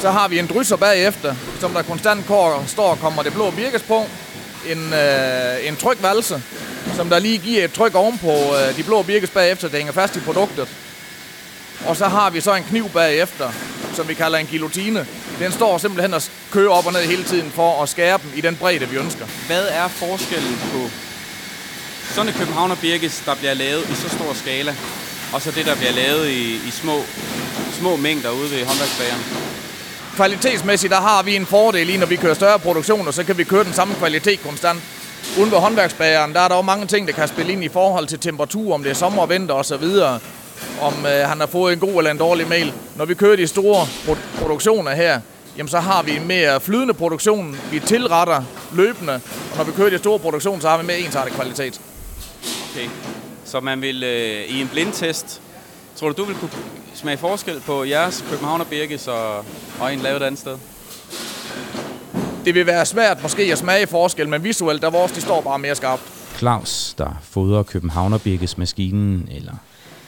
Så 0.00 0.10
har 0.10 0.28
vi 0.28 0.38
en 0.38 0.46
drysser 0.46 0.76
bagefter, 0.76 1.34
som 1.60 1.70
der 1.72 1.82
konstant 1.82 2.26
kår, 2.26 2.64
står 2.66 2.90
og 2.90 2.98
kommer 2.98 3.22
det 3.22 3.32
blå 3.32 3.50
birkes 3.50 3.82
på. 3.82 4.06
En, 4.66 4.92
øh, 4.92 5.68
en 5.68 5.76
trykvalse, 5.76 6.42
som 6.96 7.10
der 7.10 7.18
lige 7.18 7.38
giver 7.38 7.64
et 7.64 7.72
tryk 7.72 7.94
ovenpå 7.94 8.28
øh, 8.28 8.76
de 8.76 8.82
blå 8.82 9.02
birkes 9.02 9.30
bagefter, 9.30 9.68
det 9.68 9.76
hænger 9.76 9.92
fast 9.92 10.16
i 10.16 10.20
produktet. 10.20 10.68
Og 11.86 11.96
så 11.96 12.08
har 12.08 12.30
vi 12.30 12.40
så 12.40 12.54
en 12.54 12.64
kniv 12.64 12.90
bagefter, 12.90 13.52
som 13.94 14.08
vi 14.08 14.14
kalder 14.14 14.38
en 14.38 14.46
guillotine. 14.46 15.06
Den 15.38 15.52
står 15.52 15.78
simpelthen 15.78 16.14
og 16.14 16.22
kører 16.50 16.70
op 16.70 16.86
og 16.86 16.92
ned 16.92 17.06
hele 17.06 17.24
tiden 17.24 17.50
for 17.50 17.82
at 17.82 17.88
skære 17.88 18.18
dem 18.22 18.32
i 18.36 18.40
den 18.40 18.56
bredde, 18.56 18.88
vi 18.88 18.96
ønsker. 18.96 19.26
Hvad 19.46 19.66
er 19.68 19.88
forskellen 19.88 20.58
på 20.72 20.90
sådan 22.14 22.28
et 22.28 22.34
Københavner 22.34 22.74
Birkes, 22.74 23.22
der 23.26 23.34
bliver 23.34 23.54
lavet 23.54 23.90
i 23.90 23.94
så 23.94 24.08
stor 24.08 24.32
skala, 24.34 24.74
og 25.32 25.42
så 25.42 25.50
det, 25.50 25.66
der 25.66 25.74
bliver 25.76 25.92
lavet 25.92 26.28
i, 26.28 26.54
i 26.54 26.70
små, 26.70 27.02
små 27.78 27.96
mængder 27.96 28.30
ude 28.30 28.50
ved 28.50 28.64
håndværksbageren? 28.64 29.22
Kvalitetsmæssigt, 30.16 30.90
der 30.90 31.00
har 31.00 31.22
vi 31.22 31.36
en 31.36 31.46
fordel 31.46 31.90
i, 31.90 31.96
når 31.96 32.06
vi 32.06 32.16
kører 32.16 32.34
større 32.34 32.58
produktioner, 32.58 33.10
så 33.10 33.24
kan 33.24 33.38
vi 33.38 33.44
køre 33.44 33.64
den 33.64 33.72
samme 33.72 33.94
kvalitet 33.94 34.42
konstant. 34.42 34.80
Uden 35.38 35.50
ved 35.50 35.58
håndværksbageren, 35.58 36.32
der 36.32 36.40
er 36.40 36.48
der 36.48 36.56
jo 36.56 36.62
mange 36.62 36.86
ting, 36.86 37.06
der 37.06 37.12
kan 37.12 37.28
spille 37.28 37.52
ind 37.52 37.64
i 37.64 37.68
forhold 37.68 38.06
til 38.06 38.18
temperatur, 38.18 38.74
om 38.74 38.82
det 38.82 38.90
er 38.90 38.94
sommer 38.94 39.22
og 39.22 39.30
vinter 39.30 39.54
osv. 39.54 39.84
Om 40.80 41.06
øh, 41.06 41.28
han 41.28 41.40
har 41.40 41.46
fået 41.46 41.72
en 41.72 41.78
god 41.78 41.98
eller 41.98 42.10
en 42.10 42.18
dårlig 42.18 42.48
mail. 42.48 42.72
Når 42.96 43.04
vi 43.04 43.14
kører 43.14 43.36
de 43.36 43.46
store 43.46 43.86
pro- 44.06 44.40
produktioner 44.40 44.90
her, 44.94 45.20
jamen 45.56 45.68
så 45.68 45.80
har 45.80 46.02
vi 46.02 46.16
en 46.16 46.26
mere 46.26 46.60
flydende 46.60 46.94
produktion. 46.94 47.56
Vi 47.70 47.80
tilretter 47.80 48.42
løbende, 48.72 49.14
og 49.52 49.56
når 49.56 49.64
vi 49.64 49.72
kører 49.72 49.90
de 49.90 49.98
store 49.98 50.18
produktioner, 50.18 50.60
så 50.60 50.68
har 50.68 50.78
vi 50.78 50.86
mere 50.86 50.98
ensartet 50.98 51.34
kvalitet. 51.34 51.80
Okay. 52.74 52.88
Så 53.44 53.60
man 53.60 53.82
vil 53.82 54.02
øh, 54.04 54.44
i 54.48 54.60
en 54.60 54.68
blindtest, 54.68 55.40
tror 55.96 56.08
du, 56.08 56.14
du 56.22 56.24
vil 56.24 56.36
kunne 56.36 56.50
smage 57.02 57.18
forskel 57.18 57.60
på 57.60 57.84
jeres 57.84 58.24
Københavner 58.30 58.64
Birkes 58.64 59.08
og, 59.08 59.44
og 59.80 59.92
en 59.92 59.98
lavet 60.00 60.22
et 60.22 60.26
andet 60.26 60.40
sted? 60.40 60.56
Det 62.44 62.54
vil 62.54 62.66
være 62.66 62.86
svært 62.86 63.22
måske 63.22 63.42
at 63.42 63.58
smage 63.58 63.86
forskel, 63.86 64.28
men 64.28 64.44
visuelt, 64.44 64.82
der 64.82 64.90
vores, 64.90 65.12
de 65.12 65.20
står 65.20 65.40
bare 65.40 65.58
mere 65.58 65.74
skarpt. 65.74 66.02
Claus, 66.38 66.94
der 66.98 67.20
fodrer 67.22 67.62
Københavnerbirkes 67.62 68.58
maskinen, 68.58 69.28
eller 69.30 69.52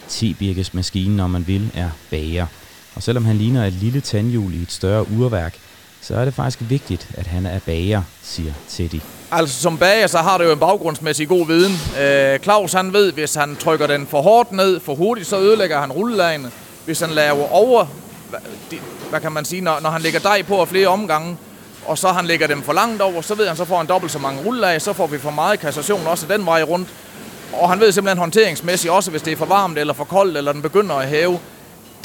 T-birkes 0.08 0.74
maskinen, 0.74 1.16
når 1.16 1.26
man 1.26 1.46
vil, 1.46 1.70
er 1.74 1.90
bager. 2.10 2.46
Og 2.94 3.02
selvom 3.02 3.24
han 3.24 3.36
ligner 3.36 3.64
et 3.64 3.72
lille 3.72 4.00
tandhjul 4.00 4.54
i 4.54 4.62
et 4.62 4.72
større 4.72 5.06
urværk, 5.18 5.58
så 6.00 6.14
er 6.14 6.24
det 6.24 6.34
faktisk 6.34 6.58
vigtigt, 6.68 7.08
at 7.14 7.26
han 7.26 7.46
er 7.46 7.58
bager, 7.66 8.02
siger 8.22 8.52
Teddy. 8.68 9.00
Altså 9.30 9.62
som 9.62 9.78
bager, 9.78 10.06
så 10.06 10.18
har 10.18 10.38
det 10.38 10.44
jo 10.44 10.52
en 10.52 10.58
baggrundsmæssig 10.58 11.28
god 11.28 11.46
viden. 11.46 11.72
Øh, 12.00 12.38
Claus 12.38 12.72
han 12.72 12.92
ved, 12.92 13.12
hvis 13.12 13.34
han 13.34 13.56
trykker 13.56 13.86
den 13.86 14.06
for 14.06 14.22
hårdt 14.22 14.52
ned, 14.52 14.80
for 14.80 14.94
hurtigt, 14.94 15.28
så 15.28 15.38
ødelægger 15.38 15.80
han 15.80 15.92
rullelagene. 15.92 16.50
Hvis 16.84 17.00
han 17.00 17.10
laver 17.10 17.48
over, 17.52 17.86
hvad, 19.10 19.20
kan 19.20 19.32
man 19.32 19.44
sige, 19.44 19.60
når, 19.60 19.80
når 19.80 19.90
han 19.90 20.02
lægger 20.02 20.20
dej 20.20 20.42
på 20.42 20.64
flere 20.64 20.88
omgange, 20.88 21.36
og 21.86 21.98
så 21.98 22.08
han 22.08 22.26
lægger 22.26 22.46
dem 22.46 22.62
for 22.62 22.72
langt 22.72 23.02
over, 23.02 23.20
så 23.22 23.34
ved 23.34 23.48
han, 23.48 23.56
så 23.56 23.64
får 23.64 23.76
han 23.76 23.86
dobbelt 23.86 24.12
så 24.12 24.18
mange 24.18 24.42
rullelag, 24.44 24.82
så 24.82 24.92
får 24.92 25.06
vi 25.06 25.18
for 25.18 25.30
meget 25.30 25.60
kassation 25.60 26.06
også 26.06 26.26
den 26.26 26.46
vej 26.46 26.62
rundt. 26.62 26.88
Og 27.52 27.70
han 27.70 27.80
ved 27.80 27.92
simpelthen 27.92 28.18
håndteringsmæssigt 28.18 28.92
også, 28.92 29.10
hvis 29.10 29.22
det 29.22 29.32
er 29.32 29.36
for 29.36 29.46
varmt 29.46 29.78
eller 29.78 29.92
for 29.94 30.04
koldt, 30.04 30.36
eller 30.36 30.52
den 30.52 30.62
begynder 30.62 30.94
at 30.94 31.08
hæve. 31.08 31.40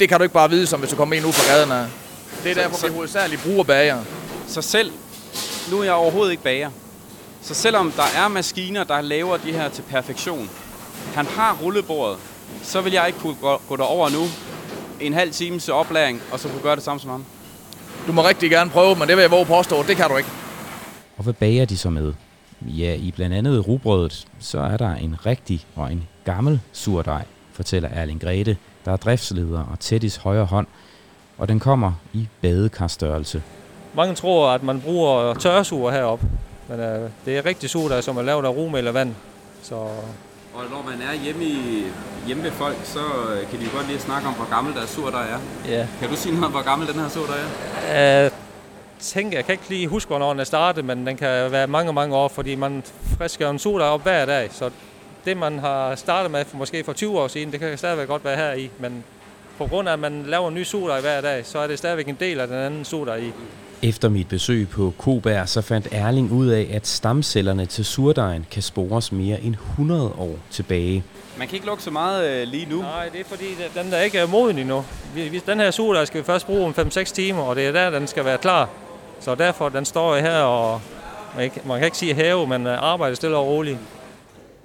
Det 0.00 0.08
kan 0.08 0.18
du 0.18 0.22
ikke 0.22 0.32
bare 0.34 0.50
vide, 0.50 0.66
som 0.66 0.80
hvis 0.80 0.90
du 0.90 0.96
kommer 0.96 1.14
ind 1.16 1.26
ud 1.26 1.32
fra 1.32 1.52
gaden 1.52 1.72
af. 1.72 1.86
Det 2.44 2.50
er 2.50 2.54
Så- 2.54 2.60
derfor, 2.60 2.76
så- 2.78 2.86
vi 2.86 2.92
hovedsageligt 2.94 3.42
bruger 3.42 3.64
bager. 3.64 3.98
Så 4.48 4.62
selv, 4.62 4.92
nu 5.70 5.78
er 5.80 5.84
jeg 5.84 5.92
overhovedet 5.92 6.30
ikke 6.30 6.42
bager, 6.42 6.70
så 7.42 7.54
selvom 7.54 7.92
der 7.92 8.02
er 8.16 8.28
maskiner, 8.28 8.84
der 8.84 9.00
laver 9.00 9.36
de 9.36 9.52
her 9.52 9.68
til 9.68 9.82
perfektion, 9.82 10.50
han 11.14 11.26
har 11.26 11.56
rullebordet, 11.62 12.18
så 12.62 12.80
vil 12.80 12.92
jeg 12.92 13.06
ikke 13.06 13.18
kunne 13.18 13.36
gå, 13.40 13.60
gå 13.68 13.76
derover 13.76 14.08
nu 14.08 14.28
en 15.00 15.12
halv 15.12 15.32
times 15.32 15.68
oplæring, 15.68 16.22
og 16.32 16.40
så 16.40 16.48
kunne 16.48 16.62
gøre 16.62 16.76
det 16.76 16.82
samme 16.82 17.00
som 17.00 17.10
ham. 17.10 17.24
Du 18.06 18.12
må 18.12 18.22
rigtig 18.22 18.50
gerne 18.50 18.70
prøve, 18.70 18.96
men 18.96 19.08
det 19.08 19.16
vil 19.16 19.22
jeg 19.22 19.30
våge 19.30 19.46
påstå, 19.46 19.82
det 19.82 19.96
kan 19.96 20.10
du 20.10 20.16
ikke. 20.16 20.28
Og 21.16 21.24
hvad 21.24 21.32
bager 21.32 21.64
de 21.64 21.76
så 21.76 21.90
med? 21.90 22.12
Ja, 22.62 22.94
i 22.94 23.12
blandt 23.16 23.36
andet 23.36 23.68
rugbrødet, 23.68 24.26
så 24.38 24.60
er 24.60 24.76
der 24.76 24.94
en 24.94 25.16
rigtig 25.26 25.66
og 25.76 25.92
en 25.92 26.08
gammel 26.24 26.60
surdej, 26.72 27.24
fortæller 27.52 27.88
Erling 27.88 28.20
Grete, 28.20 28.56
der 28.84 28.92
er 28.92 28.96
driftsleder 28.96 29.58
og 29.58 29.80
Teddys 29.80 30.16
højre 30.16 30.44
hånd, 30.44 30.66
og 31.38 31.48
den 31.48 31.60
kommer 31.60 31.92
i 32.12 32.28
badekarstørrelse. 32.42 33.42
Mange 33.94 34.14
tror, 34.14 34.50
at 34.50 34.62
man 34.62 34.80
bruger 34.80 35.34
tørsuger 35.34 35.90
heroppe, 35.90 36.26
men 36.68 36.80
øh, 36.80 37.10
det 37.24 37.38
er 37.38 37.44
rigtig 37.46 37.70
surdej, 37.70 38.00
som 38.00 38.16
er 38.16 38.22
lavet 38.22 38.44
af 38.44 38.48
rumel 38.48 38.88
og 38.88 38.94
vand. 38.94 39.14
Så 39.62 39.88
Og 40.54 40.64
når 40.70 40.82
man 40.90 41.02
er 41.08 41.14
hjemme, 41.24 41.44
i, 41.44 41.84
hjemme 42.26 42.42
ved 42.42 42.50
folk, 42.50 42.76
så 42.84 42.98
øh, 42.98 43.50
kan 43.50 43.58
de 43.60 43.64
jo 43.64 43.70
godt 43.76 43.86
lige 43.88 43.98
snakke 44.00 44.28
om, 44.28 44.34
hvor 44.34 44.50
gammel 44.50 44.74
deres 44.74 44.90
surdej 44.90 45.26
er. 45.30 45.38
ja, 45.68 45.86
Kan 46.00 46.08
du 46.08 46.16
sige 46.16 46.32
noget 46.32 46.46
om, 46.46 46.52
hvor 46.52 46.62
gammel 46.62 46.88
den 46.88 46.94
her 47.00 47.08
surdej 47.08 47.36
er? 47.88 48.24
øh, 48.24 48.30
tænker, 48.98 49.38
jeg 49.38 49.44
kan 49.44 49.52
ikke 49.52 49.68
lige 49.68 49.88
huske, 49.88 50.08
hvornår 50.08 50.30
den 50.30 50.40
er 50.40 50.44
startet, 50.44 50.84
men 50.84 51.06
den 51.06 51.16
kan 51.16 51.52
være 51.52 51.66
mange, 51.66 51.92
mange 51.92 52.16
år, 52.16 52.28
fordi 52.28 52.54
man 52.54 52.82
frisker 53.18 53.50
en 53.50 53.58
soda 53.58 53.84
op 53.84 54.02
hver 54.02 54.26
dag. 54.26 54.48
Så 54.52 54.70
det, 55.24 55.36
man 55.36 55.58
har 55.58 55.94
startet 55.94 56.30
med 56.30 56.44
for 56.44 56.56
måske 56.56 56.84
for 56.84 56.92
20 56.92 57.18
år 57.20 57.28
siden, 57.28 57.52
det 57.52 57.60
kan 57.60 57.78
stadigvæk 57.78 58.06
godt 58.08 58.24
være 58.24 58.36
her 58.36 58.52
i, 58.52 58.70
men 58.78 59.04
på 59.58 59.66
grund 59.66 59.88
af, 59.88 59.92
at 59.92 59.98
man 59.98 60.24
laver 60.26 60.48
en 60.48 60.54
ny 60.54 60.62
soda 60.62 61.00
hver 61.00 61.20
dag, 61.20 61.46
så 61.46 61.58
er 61.58 61.66
det 61.66 61.78
stadigvæk 61.78 62.08
en 62.08 62.16
del 62.20 62.40
af 62.40 62.46
den 62.48 62.56
anden 62.56 62.84
soda 62.84 63.14
i. 63.14 63.32
Efter 63.82 64.08
mit 64.08 64.28
besøg 64.28 64.68
på 64.68 64.92
Koberg, 64.98 65.48
så 65.48 65.60
fandt 65.60 65.88
Erling 65.92 66.32
ud 66.32 66.46
af, 66.46 66.68
at 66.72 66.86
stamcellerne 66.86 67.66
til 67.66 67.84
surdejen 67.84 68.46
kan 68.50 68.62
spores 68.62 69.12
mere 69.12 69.40
end 69.40 69.54
100 69.54 70.12
år 70.18 70.36
tilbage. 70.50 71.04
Man 71.38 71.48
kan 71.48 71.54
ikke 71.54 71.66
lukke 71.66 71.82
så 71.82 71.90
meget 71.90 72.30
øh, 72.30 72.48
lige 72.48 72.66
nu. 72.70 72.80
Nej, 72.80 73.08
det 73.08 73.20
er 73.20 73.24
fordi, 73.24 73.44
den 73.74 73.92
der 73.92 74.00
ikke 74.00 74.18
er 74.18 74.26
moden 74.26 74.58
endnu. 74.58 74.84
Vi, 75.14 75.28
vi, 75.28 75.42
den 75.46 75.60
her 75.60 75.70
soda 75.70 76.04
skal 76.04 76.20
vi 76.20 76.24
først 76.24 76.46
bruge 76.46 76.64
om 76.64 76.74
5-6 76.78 77.02
timer, 77.04 77.42
og 77.42 77.56
det 77.56 77.66
er 77.66 77.72
der, 77.72 77.90
den 77.90 78.06
skal 78.06 78.24
være 78.24 78.38
klar. 78.38 78.68
Så 79.20 79.34
derfor, 79.34 79.68
den 79.68 79.84
står 79.84 80.16
her, 80.16 80.40
og 80.40 80.80
man, 81.34 81.44
ikke, 81.44 81.60
man 81.64 81.78
kan 81.78 81.84
ikke 81.84 81.96
sige 81.96 82.14
have, 82.14 82.46
men 82.46 82.66
øh, 82.66 82.82
arbejder 82.82 83.16
stille 83.16 83.36
og 83.36 83.46
roligt. 83.46 83.78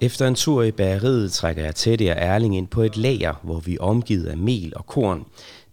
Efter 0.00 0.28
en 0.28 0.34
tur 0.34 0.62
i 0.62 0.70
bageriet 0.70 1.32
trækker 1.32 1.64
jeg 1.64 1.74
Teddy 1.74 2.10
og 2.10 2.16
Erling 2.16 2.56
ind 2.56 2.68
på 2.68 2.82
et 2.82 2.96
lager, 2.96 3.34
hvor 3.42 3.60
vi 3.60 3.74
er 3.74 3.80
omgivet 3.80 4.26
af 4.26 4.36
mel 4.36 4.72
og 4.76 4.86
korn. 4.86 5.24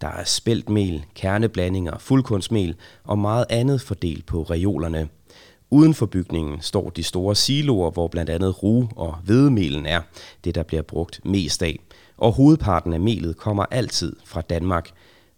Der 0.01 0.07
er 0.07 0.23
spæltmel, 0.23 1.05
kerneblandinger, 1.15 1.97
fuldkornsmel 1.99 2.75
og 3.03 3.19
meget 3.19 3.45
andet 3.49 3.81
fordelt 3.81 4.25
på 4.25 4.43
reolerne. 4.43 5.07
Uden 5.69 5.93
for 5.93 6.05
bygningen 6.05 6.61
står 6.61 6.89
de 6.89 7.03
store 7.03 7.35
siloer, 7.35 7.91
hvor 7.91 8.07
blandt 8.07 8.29
andet 8.29 8.53
ru- 8.53 8.95
og 8.95 9.15
hvedemelen 9.25 9.85
er, 9.85 10.01
det 10.43 10.55
der 10.55 10.63
bliver 10.63 10.83
brugt 10.83 11.21
mest 11.25 11.63
af. 11.63 11.79
Og 12.17 12.31
hovedparten 12.31 12.93
af 12.93 12.99
melet 12.99 13.37
kommer 13.37 13.65
altid 13.71 14.15
fra 14.25 14.41
Danmark. 14.41 14.89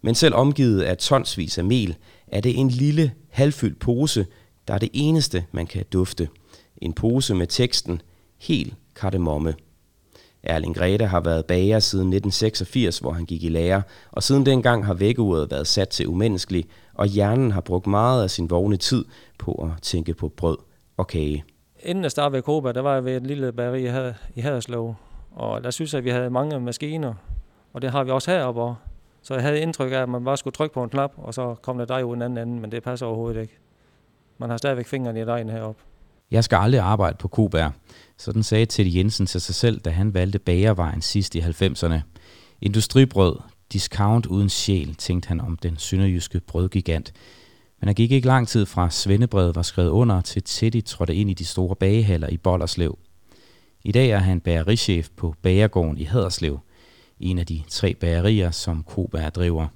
Men 0.02 0.14
selv 0.14 0.34
omgivet 0.34 0.82
af 0.82 0.96
tonsvis 0.96 1.58
af 1.58 1.64
mel, 1.64 1.96
er 2.26 2.40
det 2.40 2.58
en 2.58 2.68
lille, 2.68 3.12
halvfyldt 3.28 3.78
pose, 3.78 4.26
der 4.68 4.74
er 4.74 4.78
det 4.78 4.90
eneste, 4.92 5.44
man 5.52 5.66
kan 5.66 5.84
dufte. 5.92 6.28
En 6.76 6.92
pose 6.92 7.34
med 7.34 7.46
teksten 7.46 8.00
Helt 8.38 8.74
kardemomme. 8.94 9.54
Erling 10.42 10.76
Grete 10.76 11.06
har 11.06 11.20
været 11.20 11.46
bager 11.46 11.78
siden 11.78 12.06
1986, 12.06 12.98
hvor 12.98 13.12
han 13.12 13.24
gik 13.24 13.44
i 13.44 13.48
lære, 13.48 13.82
og 14.12 14.22
siden 14.22 14.46
dengang 14.46 14.86
har 14.86 14.94
vækkeuret 14.94 15.50
været 15.50 15.66
sat 15.66 15.88
til 15.88 16.08
umenneskelig, 16.08 16.64
og 16.94 17.06
hjernen 17.06 17.50
har 17.50 17.60
brugt 17.60 17.86
meget 17.86 18.22
af 18.22 18.30
sin 18.30 18.50
vågne 18.50 18.76
tid 18.76 19.04
på 19.38 19.52
at 19.52 19.82
tænke 19.82 20.14
på 20.14 20.28
brød 20.28 20.58
og 20.96 21.06
kage. 21.06 21.44
Inden 21.82 22.04
jeg 22.04 22.10
startede 22.10 22.32
ved 22.32 22.42
Koba, 22.42 22.72
der 22.72 22.80
var 22.80 22.94
jeg 22.94 23.04
ved 23.04 23.16
et 23.16 23.26
lille 23.26 23.52
bageri 23.52 23.82
i 23.82 23.86
Had- 23.86 24.14
i 24.34 24.40
Haderslev, 24.40 24.94
og 25.34 25.64
der 25.64 25.70
synes 25.70 25.92
jeg, 25.92 25.98
at 25.98 26.04
vi 26.04 26.10
havde 26.10 26.30
mange 26.30 26.60
maskiner, 26.60 27.14
og 27.72 27.82
det 27.82 27.90
har 27.90 28.04
vi 28.04 28.10
også 28.10 28.30
heroppe. 28.30 28.74
Så 29.22 29.34
jeg 29.34 29.42
havde 29.42 29.60
indtryk 29.60 29.92
af, 29.92 29.96
at 29.96 30.08
man 30.08 30.24
bare 30.24 30.36
skulle 30.36 30.54
trykke 30.54 30.74
på 30.74 30.82
en 30.82 30.90
knap, 30.90 31.12
og 31.16 31.34
så 31.34 31.54
kom 31.62 31.78
der 31.78 31.84
dej 31.84 32.02
ud 32.02 32.16
en 32.16 32.22
anden 32.22 32.48
ende, 32.48 32.60
men 32.60 32.72
det 32.72 32.82
passer 32.82 33.06
overhovedet 33.06 33.40
ikke. 33.40 33.58
Man 34.38 34.50
har 34.50 34.56
stadigvæk 34.56 34.86
fingrene 34.86 35.20
i 35.20 35.24
dejen 35.24 35.48
heroppe. 35.48 35.82
Jeg 36.30 36.44
skal 36.44 36.56
aldrig 36.56 36.80
arbejde 36.80 37.16
på 37.20 37.28
Kobær. 37.28 37.70
Sådan 38.18 38.42
sagde 38.42 38.66
Teddy 38.66 38.94
Jensen 38.94 39.26
til 39.26 39.40
sig 39.40 39.54
selv, 39.54 39.80
da 39.80 39.90
han 39.90 40.14
valgte 40.14 40.38
bagervejen 40.38 41.02
sidst 41.02 41.34
i 41.34 41.40
90'erne. 41.40 42.00
Industribrød, 42.60 43.36
discount 43.72 44.26
uden 44.26 44.48
sjæl, 44.48 44.94
tænkte 44.94 45.28
han 45.28 45.40
om 45.40 45.56
den 45.56 45.76
sønderjyske 45.78 46.40
brødgigant. 46.40 47.12
Men 47.80 47.88
der 47.88 47.94
gik 47.94 48.12
ikke 48.12 48.26
lang 48.26 48.48
tid 48.48 48.66
fra 48.66 48.90
Svendebrevet 48.90 49.56
var 49.56 49.62
skrevet 49.62 49.88
under, 49.88 50.20
til 50.20 50.42
Teddy 50.42 50.84
trådte 50.84 51.14
ind 51.14 51.30
i 51.30 51.34
de 51.34 51.44
store 51.44 51.76
bagehaller 51.76 52.28
i 52.28 52.36
Bollerslev. 52.36 52.98
I 53.84 53.92
dag 53.92 54.10
er 54.10 54.18
han 54.18 54.40
bagerichef 54.40 55.08
på 55.16 55.34
Bagergården 55.42 55.98
i 55.98 56.04
Haderslev, 56.04 56.58
en 57.20 57.38
af 57.38 57.46
de 57.46 57.62
tre 57.68 57.94
bagerier, 57.94 58.50
som 58.50 58.82
Kobær 58.82 59.30
driver. 59.30 59.68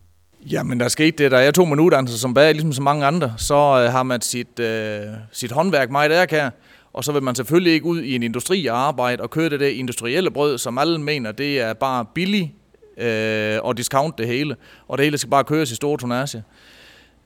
Jamen, 0.47 0.81
der 0.81 0.89
skete 0.89 1.25
det, 1.25 1.31
da 1.31 1.39
jeg 1.39 1.55
tog 1.55 1.69
min 1.69 1.81
uddannelse 1.81 2.19
som 2.19 2.35
bager, 2.35 2.53
ligesom 2.53 2.73
så 2.73 2.83
mange 2.83 3.07
andre, 3.07 3.35
så 3.37 3.55
øh, 3.55 3.93
har 3.93 4.03
man 4.03 4.21
sit, 4.21 4.59
øh, 4.61 5.03
sit 5.33 5.53
håndværk 5.53 5.91
meget 5.91 6.13
ærkær, 6.13 6.51
og 6.93 7.05
så 7.05 7.13
vil 7.13 7.23
man 7.23 7.35
selvfølgelig 7.35 7.73
ikke 7.73 7.87
ud 7.87 8.01
i 8.01 8.15
en 8.15 8.23
industri 8.23 8.67
og 8.67 8.79
arbejde 8.79 9.23
og 9.23 9.31
køre 9.31 9.51
det 9.51 9.61
der 9.61 9.67
industrielle 9.67 10.31
brød, 10.31 10.59
som 10.59 10.79
alle 10.79 11.01
mener, 11.01 11.33
det 11.33 11.61
er 11.61 11.73
bare 11.73 12.05
billigt 12.15 12.51
øh, 12.99 13.59
og 13.63 13.77
discount 13.77 14.19
det 14.19 14.27
hele, 14.27 14.57
og 14.89 14.99
det 14.99 15.07
hele 15.07 15.19
skal 15.19 15.31
bare 15.31 15.45
køres 15.45 15.71
i 15.71 15.75
store 15.75 15.99
tonnage. 15.99 16.43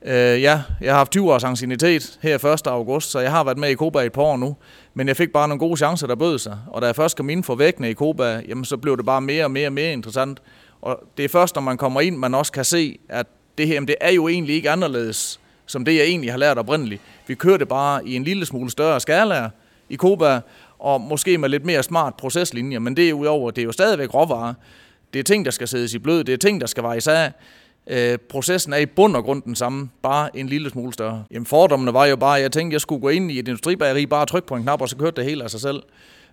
Øh, 0.05 0.41
ja, 0.41 0.61
jeg 0.81 0.91
har 0.91 0.97
haft 0.97 1.11
20 1.11 1.33
års 1.33 1.43
ancienitet 1.43 2.19
her 2.21 2.45
1. 2.45 2.67
august, 2.67 3.11
så 3.11 3.19
jeg 3.19 3.31
har 3.31 3.43
været 3.43 3.57
med 3.57 3.69
i 3.69 3.73
Koba 3.73 3.99
i 3.99 4.05
et 4.05 4.11
par 4.11 4.21
år 4.21 4.37
nu. 4.37 4.55
Men 4.93 5.07
jeg 5.07 5.17
fik 5.17 5.33
bare 5.33 5.47
nogle 5.47 5.59
gode 5.59 5.77
chancer, 5.77 6.07
der 6.07 6.15
bød 6.15 6.39
sig. 6.39 6.57
Og 6.67 6.81
da 6.81 6.87
jeg 6.87 6.95
først 6.95 7.17
kom 7.17 7.29
ind 7.29 7.43
for 7.43 7.55
væggene 7.55 7.89
i 7.89 7.93
Koba, 7.93 8.41
jamen, 8.47 8.65
så 8.65 8.77
blev 8.77 8.97
det 8.97 9.05
bare 9.05 9.21
mere 9.21 9.43
og 9.43 9.51
mere 9.51 9.67
og 9.67 9.73
mere 9.73 9.93
interessant. 9.93 10.41
Og 10.85 10.99
det 11.17 11.25
er 11.25 11.29
først, 11.29 11.55
når 11.55 11.61
man 11.61 11.77
kommer 11.77 12.01
ind, 12.01 12.17
man 12.17 12.35
også 12.35 12.51
kan 12.51 12.65
se, 12.65 12.99
at 13.09 13.27
det 13.57 13.67
her, 13.67 13.79
det 13.79 13.95
er 14.01 14.11
jo 14.11 14.27
egentlig 14.27 14.55
ikke 14.55 14.69
anderledes, 14.69 15.39
som 15.65 15.85
det 15.85 15.95
jeg 15.95 16.03
egentlig 16.03 16.31
har 16.31 16.37
lært 16.37 16.57
oprindeligt. 16.57 17.01
Vi 17.27 17.35
kører 17.35 17.57
det 17.57 17.67
bare 17.67 18.07
i 18.07 18.15
en 18.15 18.23
lille 18.23 18.45
smule 18.45 18.71
større 18.71 18.99
skala 18.99 19.49
i 19.89 19.95
Koba, 19.95 20.39
og 20.79 21.01
måske 21.01 21.37
med 21.37 21.49
lidt 21.49 21.65
mere 21.65 21.83
smart 21.83 22.15
proceslinjer, 22.15 22.79
men 22.79 22.97
det 22.97 23.09
er 23.09 23.13
udover, 23.13 23.51
det 23.51 23.61
er 23.61 23.65
jo 23.65 23.71
stadigvæk 23.71 24.13
råvarer. 24.13 24.53
Det 25.13 25.19
er 25.19 25.23
ting, 25.23 25.45
der 25.45 25.51
skal 25.51 25.67
sættes 25.67 25.93
i 25.93 25.99
blød, 25.99 26.23
det 26.23 26.33
er 26.33 26.37
ting, 26.37 26.61
der 26.61 26.67
skal 26.67 26.83
vejes 26.83 27.07
af. 27.07 27.31
Øh, 27.87 28.17
processen 28.29 28.73
er 28.73 28.77
i 28.77 28.85
bund 28.85 29.15
og 29.15 29.23
grund 29.23 29.41
den 29.41 29.55
samme, 29.55 29.89
bare 30.01 30.37
en 30.37 30.47
lille 30.47 30.69
smule 30.69 30.93
større. 30.93 31.23
Jamen 31.31 31.45
fordommene 31.45 31.93
var 31.93 32.05
jo 32.05 32.15
bare, 32.15 32.37
at 32.37 32.43
jeg 32.43 32.51
tænkte, 32.51 32.71
at 32.71 32.73
jeg 32.73 32.81
skulle 32.81 33.01
gå 33.01 33.09
ind 33.09 33.31
i 33.31 33.39
et 33.39 33.47
industribageri, 33.47 34.05
bare 34.05 34.25
trykke 34.25 34.47
på 34.47 34.55
en 34.55 34.63
knap, 34.63 34.81
og 34.81 34.89
så 34.89 34.97
kørte 34.97 35.15
det 35.15 35.25
hele 35.25 35.43
af 35.43 35.49
sig 35.49 35.61
selv. 35.61 35.83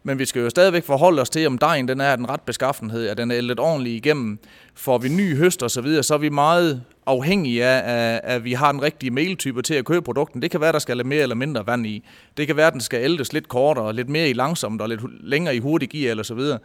Men 0.03 0.19
vi 0.19 0.25
skal 0.25 0.43
jo 0.43 0.51
stadigvæk 0.51 0.85
forholde 0.85 1.23
os 1.23 1.31
til, 1.31 1.47
om 1.47 1.59
dejen 1.59 1.89
den 1.89 2.01
er 2.01 2.17
den 2.17 2.29
ret 2.29 2.41
beskaffenhed, 2.41 3.09
at 3.09 3.17
den 3.17 3.31
er 3.31 3.41
lidt 3.41 3.61
ordentligt 3.61 4.07
igennem. 4.07 4.39
Får 4.75 4.99
vi 4.99 5.09
ny 5.09 5.37
høst 5.37 5.63
og 5.63 5.71
så 5.71 5.81
videre, 5.81 6.03
så 6.03 6.15
er 6.15 6.19
vi 6.19 6.29
meget 6.29 6.83
afhængige 7.07 7.65
af, 7.65 8.21
at, 8.25 8.45
vi 8.45 8.53
har 8.53 8.73
den 8.73 8.83
rigtige 8.83 9.11
meltype 9.11 9.63
til 9.63 9.75
at 9.75 9.85
købe 9.85 10.03
produkten. 10.03 10.43
Det 10.43 10.51
kan 10.51 10.61
være, 10.61 10.73
der 10.73 10.79
skal 10.79 10.97
lidt 10.97 11.07
mere 11.07 11.23
eller 11.23 11.35
mindre 11.35 11.67
vand 11.67 11.87
i. 11.87 12.05
Det 12.37 12.47
kan 12.47 12.57
være, 12.57 12.67
at 12.67 12.73
den 12.73 12.81
skal 12.81 13.01
ældes 13.03 13.33
lidt 13.33 13.49
kortere, 13.49 13.93
lidt 13.93 14.09
mere 14.09 14.31
i 14.31 14.33
langsomt 14.33 14.81
og 14.81 14.89
lidt 14.89 15.01
længere 15.29 15.57
i 15.57 15.59
hurtig 15.59 15.89
gear 15.89 16.11
eller 16.11 16.23
så 16.23 16.35
videre. 16.35 16.59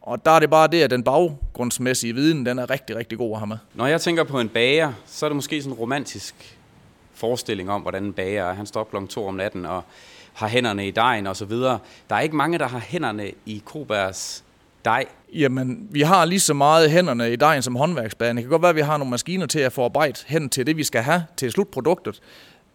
Og 0.00 0.24
der 0.24 0.30
er 0.30 0.38
det 0.38 0.50
bare 0.50 0.68
det, 0.68 0.82
at 0.82 0.90
den 0.90 1.02
baggrundsmæssige 1.02 2.14
viden, 2.14 2.46
den 2.46 2.58
er 2.58 2.70
rigtig, 2.70 2.96
rigtig 2.96 3.18
god 3.18 3.32
at 3.32 3.38
have 3.38 3.46
med. 3.46 3.56
Når 3.74 3.86
jeg 3.86 4.00
tænker 4.00 4.24
på 4.24 4.40
en 4.40 4.48
bager, 4.48 4.92
så 5.06 5.26
er 5.26 5.28
det 5.28 5.36
måske 5.36 5.62
sådan 5.62 5.72
en 5.72 5.78
romantisk 5.78 6.58
forestilling 7.14 7.70
om, 7.70 7.82
hvordan 7.82 8.04
en 8.04 8.12
bager 8.12 8.44
er. 8.44 8.54
Han 8.54 8.66
står 8.66 8.80
op 8.80 8.90
klokken 8.90 9.08
to 9.08 9.26
om 9.26 9.34
natten 9.34 9.66
og 9.66 9.82
har 10.38 10.48
hænderne 10.48 10.88
i 10.88 10.90
dejen 10.90 11.26
og 11.26 11.36
så 11.36 11.44
videre. 11.44 11.78
Der 12.10 12.16
er 12.16 12.20
ikke 12.20 12.36
mange, 12.36 12.58
der 12.58 12.68
har 12.68 12.78
hænderne 12.78 13.30
i 13.46 13.62
Kobers 13.64 14.44
dej. 14.84 15.04
Jamen, 15.34 15.88
vi 15.90 16.00
har 16.00 16.24
lige 16.24 16.40
så 16.40 16.54
meget 16.54 16.90
hænderne 16.90 17.32
i 17.32 17.36
dejen 17.36 17.62
som 17.62 17.76
håndværksbanen. 17.76 18.36
Det 18.36 18.44
kan 18.44 18.50
godt 18.50 18.62
være, 18.62 18.70
at 18.70 18.76
vi 18.76 18.80
har 18.80 18.96
nogle 18.96 19.10
maskiner 19.10 19.46
til 19.46 19.58
at 19.58 19.72
forarbejde 19.72 20.20
hen 20.26 20.48
til 20.48 20.66
det, 20.66 20.76
vi 20.76 20.84
skal 20.84 21.02
have 21.02 21.24
til 21.36 21.52
slutproduktet. 21.52 22.20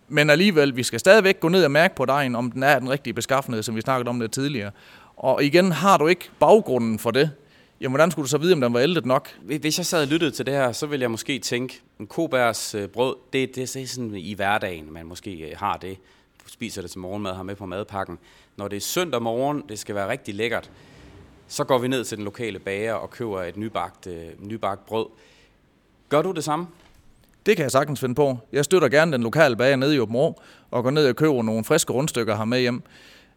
Men 0.08 0.30
alligevel, 0.30 0.76
vi 0.76 0.84
skal 0.84 1.00
stadigvæk 1.00 1.40
gå 1.40 1.50
ned 1.50 1.66
og 1.66 1.72
mærke 1.72 1.96
på 1.96 2.06
dejen, 2.06 2.36
om 2.36 2.52
den 2.52 2.64
er 2.64 2.80
den 2.80 2.90
rigtige 2.90 3.14
beskaffenhed, 3.14 3.64
som 3.64 3.76
vi 3.76 3.82
snakkede 3.82 4.10
om 4.10 4.20
lidt 4.20 4.32
tidligere. 4.32 4.72
Og 5.18 5.44
igen, 5.44 5.72
har 5.72 5.98
du 5.98 6.08
ikke 6.08 6.30
baggrunden 6.40 7.00
for 7.00 7.12
det, 7.12 7.32
jamen 7.82 7.92
hvordan 7.92 8.12
skulle 8.12 8.24
du 8.24 8.30
så 8.30 8.38
vide, 8.38 8.54
om 8.54 8.62
den 8.62 8.74
var 8.74 8.80
ældet 8.80 9.06
nok? 9.06 9.30
Hvis 9.42 9.78
jeg 9.78 9.86
sad 9.86 10.02
og 10.02 10.08
lyttede 10.08 10.32
til 10.32 10.46
det 10.46 10.54
her, 10.54 10.72
så 10.72 10.86
ville 10.86 11.04
jeg 11.04 11.12
måske 11.12 11.40
tænke, 11.40 11.82
en 12.00 12.08
Kobers 12.08 12.76
øh, 12.76 12.88
brød, 12.88 13.16
det, 13.34 13.56
det 13.56 13.64
er 13.82 13.88
sådan 13.88 14.16
i 14.16 14.34
hverdagen, 14.34 14.94
man 14.94 15.06
måske 15.06 15.32
øh, 15.32 15.58
har 15.58 15.78
det. 15.78 15.98
Spiser 16.48 16.82
det 16.82 16.92
til 16.92 17.00
morgenmad, 17.00 17.34
har 17.34 17.44
med 17.44 17.56
på 17.56 17.66
madpakken. 17.66 18.20
Når 18.58 18.68
det 18.68 18.78
er 18.78 18.82
søndag 18.82 19.22
morgen, 19.22 19.64
det 19.70 19.80
skal 19.80 19.96
være 19.96 20.10
rigtig 20.10 20.36
lækkert, 20.36 20.72
så 21.48 21.64
går 21.64 21.78
vi 21.78 21.88
ned 21.88 22.04
til 22.04 22.18
den 22.18 22.26
lokale 22.26 22.60
bager 22.60 22.94
og 22.94 23.10
køber 23.10 23.44
et 23.44 23.58
nybagt, 23.58 24.08
øh, 24.08 24.28
nybagt 24.40 24.86
brød. 24.86 25.06
Gør 26.10 26.22
du 26.22 26.32
det 26.32 26.44
samme? 26.44 26.68
Det 27.46 27.56
kan 27.56 27.64
jeg 27.64 27.72
sagtens 27.72 28.00
finde 28.00 28.16
på. 28.16 28.38
Jeg 28.52 28.66
støtter 28.66 28.90
gerne 28.90 29.12
den 29.12 29.24
lokale 29.24 29.56
bager 29.56 29.76
nede 29.76 29.96
i 29.96 30.00
Åben 30.00 30.16
og 30.72 30.84
går 30.84 30.90
ned 30.90 31.08
og 31.08 31.16
køber 31.16 31.44
nogle 31.44 31.64
friske 31.64 31.94
rundstykker 31.94 32.36
her 32.36 32.46
med 32.46 32.60
hjem. 32.60 32.84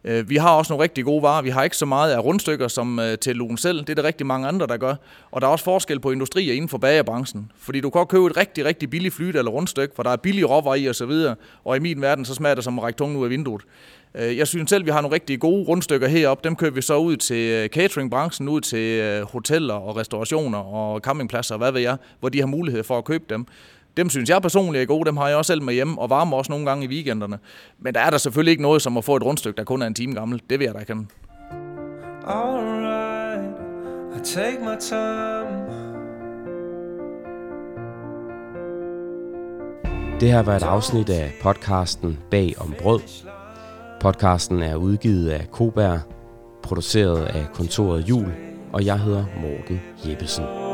Øh, 0.03 0.29
vi 0.29 0.35
har 0.35 0.55
også 0.55 0.73
nogle 0.73 0.83
rigtig 0.83 1.05
gode 1.05 1.21
varer. 1.21 1.41
Vi 1.41 1.49
har 1.49 1.63
ikke 1.63 1.77
så 1.77 1.85
meget 1.85 2.11
af 2.11 2.23
rundstykker 2.23 2.67
som 2.67 2.99
øh, 2.99 3.17
til 3.17 3.35
lugen 3.35 3.57
selv. 3.57 3.79
Det 3.79 3.89
er 3.89 3.95
der 3.95 4.03
rigtig 4.03 4.25
mange 4.25 4.47
andre, 4.47 4.67
der 4.67 4.77
gør. 4.77 4.95
Og 5.31 5.41
der 5.41 5.47
er 5.47 5.51
også 5.51 5.65
forskel 5.65 5.99
på 5.99 6.11
industrier 6.11 6.53
inden 6.53 6.69
for 6.69 6.77
bagerbranchen. 6.77 7.51
Fordi 7.59 7.81
du 7.81 7.89
kan 7.89 7.99
godt 7.99 8.09
købe 8.09 8.25
et 8.25 8.37
rigtig, 8.37 8.65
rigtig 8.65 8.89
billigt 8.89 9.13
flyt 9.13 9.35
eller 9.35 9.51
rundstykke, 9.51 9.95
for 9.95 10.03
der 10.03 10.09
er 10.09 10.15
billige 10.15 10.45
råvarer 10.45 10.75
i 10.75 10.89
osv. 10.89 11.11
Og 11.63 11.75
i 11.75 11.79
min 11.79 12.01
verden, 12.01 12.25
så 12.25 12.33
smager 12.33 12.55
det 12.55 12.63
som 12.63 12.79
at 12.79 12.83
række 12.83 12.97
tungen 12.97 13.17
ud 13.17 13.23
af 13.23 13.29
vinduet. 13.29 13.61
Øh, 14.15 14.37
jeg 14.37 14.47
synes 14.47 14.69
selv, 14.69 14.85
vi 14.85 14.91
har 14.91 15.01
nogle 15.01 15.15
rigtig 15.15 15.39
gode 15.39 15.63
rundstykker 15.63 16.07
heroppe. 16.07 16.47
Dem 16.47 16.55
kører 16.55 16.71
vi 16.71 16.81
så 16.81 16.97
ud 16.97 17.17
til 17.17 17.69
cateringbranchen, 17.69 18.49
ud 18.49 18.61
til 18.61 19.23
hoteller 19.23 19.73
og 19.73 19.97
restaurationer 19.97 20.59
og 20.59 20.99
campingpladser 20.99 21.55
og 21.55 21.59
hvad 21.59 21.71
ved 21.71 21.81
jeg, 21.81 21.97
hvor 22.19 22.29
de 22.29 22.39
har 22.39 22.47
mulighed 22.47 22.83
for 22.83 22.97
at 22.97 23.05
købe 23.05 23.23
dem. 23.29 23.45
Dem 23.97 24.09
synes 24.09 24.29
jeg 24.29 24.41
personligt 24.41 24.81
er 24.81 24.85
gode, 24.85 25.05
dem 25.05 25.17
har 25.17 25.27
jeg 25.27 25.37
også 25.37 25.47
selv 25.47 25.61
med 25.61 25.73
hjemme, 25.73 26.01
og 26.01 26.09
varmer 26.09 26.37
også 26.37 26.51
nogle 26.51 26.65
gange 26.65 26.85
i 26.85 26.87
weekenderne. 26.87 27.39
Men 27.79 27.93
der 27.93 27.99
er 27.99 28.09
der 28.09 28.17
selvfølgelig 28.17 28.51
ikke 28.51 28.63
noget 28.63 28.81
som 28.81 28.97
at 28.97 29.03
få 29.03 29.15
et 29.15 29.23
rundstykke, 29.23 29.57
der 29.57 29.63
kun 29.63 29.81
er 29.81 29.87
en 29.87 29.93
time 29.93 30.13
gammel. 30.13 30.41
Det 30.49 30.59
vil 30.59 30.65
jeg 30.65 30.73
da 30.73 30.79
ikke. 30.79 30.93
Alright, 32.27 33.55
I 34.15 34.19
take 34.23 34.57
my 34.61 34.77
time. 34.79 35.87
Det 40.19 40.31
her 40.31 40.41
var 40.41 40.55
et 40.55 40.63
afsnit 40.63 41.09
af 41.09 41.31
podcasten 41.41 42.19
Bag 42.31 42.53
om 42.59 42.73
Brød. 42.81 42.99
Podcasten 44.01 44.61
er 44.61 44.75
udgivet 44.75 45.29
af 45.29 45.51
Koberg, 45.51 45.99
produceret 46.63 47.25
af 47.25 47.45
kontoret 47.53 48.09
Jul, 48.09 48.33
og 48.73 48.85
jeg 48.85 48.99
hedder 48.99 49.25
Morten 49.41 49.81
Jeppesen. 50.05 50.66